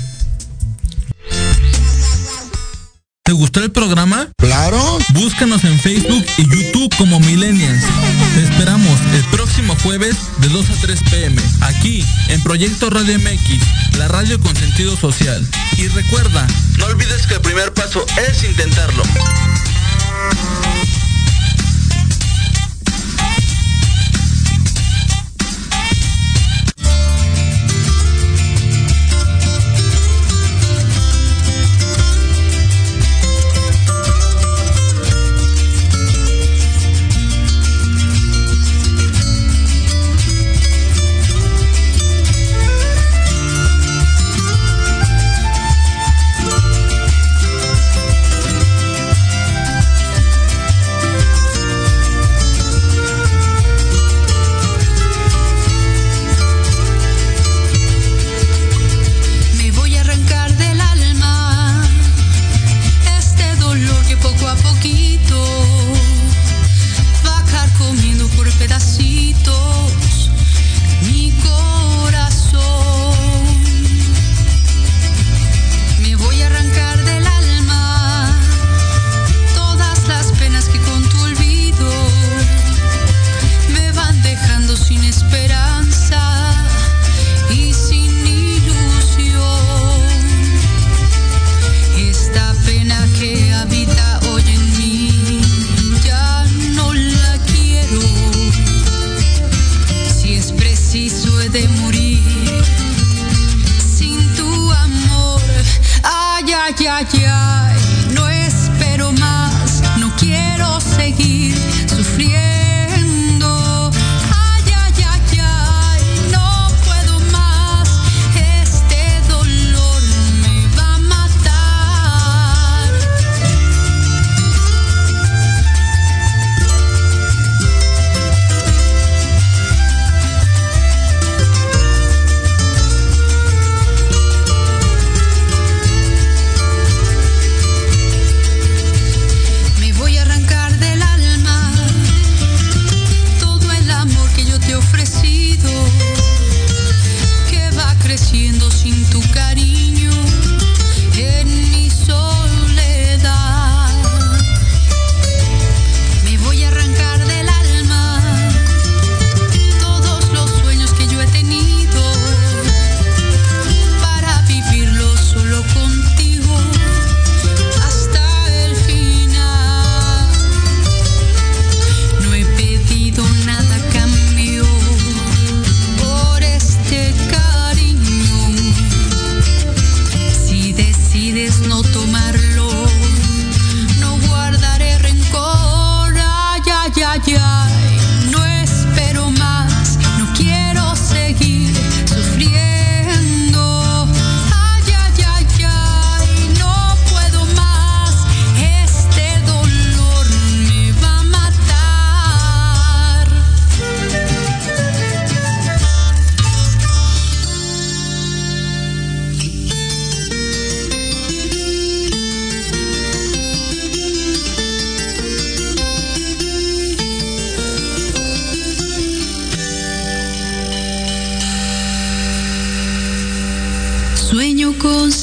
[3.27, 4.29] ¿Te gustó el programa?
[4.37, 4.99] Claro.
[5.14, 7.83] Búscanos en Facebook y YouTube como Millennials.
[8.35, 13.97] Te esperamos el próximo jueves de 2 a 3 pm, aquí en Proyecto Radio MX,
[13.97, 15.43] la radio con sentido social.
[15.79, 16.47] Y recuerda,
[16.77, 19.03] no olvides que el primer paso es intentarlo.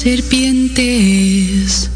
[0.02, 1.88] Serpientes,